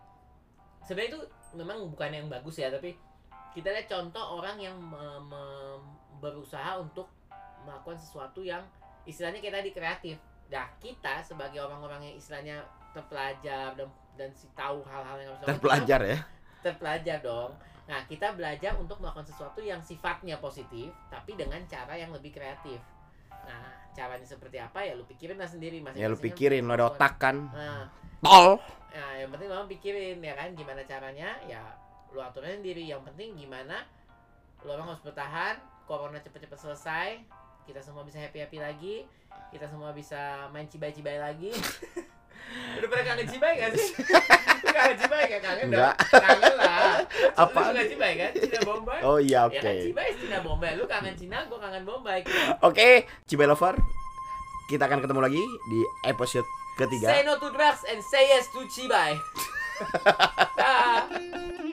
Sebenarnya 0.82 1.10
itu 1.12 1.20
memang 1.54 1.78
bukan 1.86 2.10
yang 2.10 2.26
bagus 2.26 2.56
ya 2.56 2.68
tapi 2.68 2.92
kita 3.50 3.68
lihat 3.68 3.86
contoh 3.86 4.20
orang 4.38 4.56
yang 4.56 4.76
me- 4.76 5.22
me- 5.24 5.80
berusaha 6.18 6.76
untuk 6.76 7.08
melakukan 7.62 7.96
sesuatu 7.96 8.40
yang 8.40 8.60
istilahnya 9.04 9.38
kita 9.38 9.60
di 9.60 9.70
kreatif. 9.70 10.16
Nah 10.48 10.66
kita 10.78 11.22
sebagai 11.22 11.58
orang-orang 11.58 12.02
yang 12.04 12.14
istilahnya 12.16 12.56
terpelajar 12.90 13.72
dan 13.74 13.88
dan 14.14 14.30
si 14.32 14.50
tahu 14.52 14.82
hal-hal 14.82 15.16
yang 15.16 15.30
harus 15.32 15.46
terpelajar 15.46 16.00
ya. 16.02 16.18
kita 16.18 16.62
terpelajar 16.64 17.18
dong. 17.20 17.52
Nah 17.84 18.00
kita 18.04 18.32
belajar 18.32 18.72
untuk 18.74 18.98
melakukan 18.98 19.24
sesuatu 19.24 19.60
yang 19.60 19.80
sifatnya 19.80 20.36
positif 20.38 20.90
tapi 21.06 21.32
dengan 21.32 21.60
cara 21.64 21.94
yang 21.94 22.10
lebih 22.10 22.34
kreatif. 22.34 22.80
Nah 23.30 23.87
caranya 23.98 24.22
seperti 24.22 24.62
apa 24.62 24.86
ya 24.86 24.94
lu 24.94 25.02
pikirin 25.02 25.34
lah 25.34 25.50
sendiri 25.50 25.82
masing 25.82 25.98
Ya 25.98 26.06
lu 26.06 26.14
pikirin, 26.14 26.62
lu 26.62 26.70
ada 26.70 26.86
otak 26.86 27.18
kan. 27.18 27.50
nah 27.50 27.90
Tol. 28.22 28.62
Nah, 28.94 29.12
yang 29.14 29.30
penting 29.30 29.50
memang 29.50 29.66
pikirin 29.66 30.18
ya 30.18 30.34
kan 30.34 30.54
gimana 30.54 30.82
caranya 30.86 31.34
ya 31.50 31.62
lu 32.14 32.22
aturin 32.22 32.62
sendiri. 32.62 32.86
Yang 32.86 33.10
penting 33.10 33.34
gimana 33.34 33.82
lu 34.62 34.70
orang 34.70 34.90
harus 34.90 35.02
bertahan, 35.02 35.58
corona 35.86 36.18
cepet-cepet 36.18 36.58
selesai, 36.58 37.08
kita 37.66 37.78
semua 37.78 38.02
bisa 38.02 38.18
happy-happy 38.18 38.58
lagi, 38.58 38.96
kita 39.50 39.66
semua 39.66 39.90
bisa 39.90 40.46
main 40.50 40.66
cibai-cibai 40.66 41.18
lagi. 41.18 41.50
Udah 42.78 42.88
pernah 42.88 43.04
kangen 43.04 43.28
cibai 43.28 43.54
gak 43.60 43.72
sih? 43.76 43.88
Lu 44.78 45.40
kangen? 45.42 45.64
Enggak. 45.68 45.94
Kangen 46.10 46.54
lah. 46.54 47.02
Apa? 47.42 47.60
Lu 47.74 47.82
cibai 47.82 48.12
kan? 48.14 48.30
Cina 48.34 48.60
Bombay? 48.62 49.00
Oh 49.02 49.18
iya, 49.18 49.46
oke. 49.46 49.58
Ya 49.58 49.62
kan 49.62 49.74
cibai 49.82 50.10
Cina 50.14 50.38
Bombay. 50.40 50.72
Lu 50.78 50.84
kangen 50.86 51.14
Cina, 51.18 51.38
gua 51.50 51.58
kangen 51.58 51.82
Bombay. 51.82 52.20
Oke, 52.62 53.06
Cibai 53.26 53.46
Lover. 53.50 53.74
Kita 54.68 54.84
akan 54.84 55.00
ketemu 55.00 55.20
lagi 55.24 55.44
di 55.72 55.80
episode 56.04 56.46
ketiga. 56.76 57.08
Say 57.10 57.24
no 57.24 57.40
to 57.40 57.48
drugs 57.50 57.82
and 57.88 58.04
say 58.04 58.28
yes 58.28 58.46
to 58.52 58.60
cibai. 58.68 59.16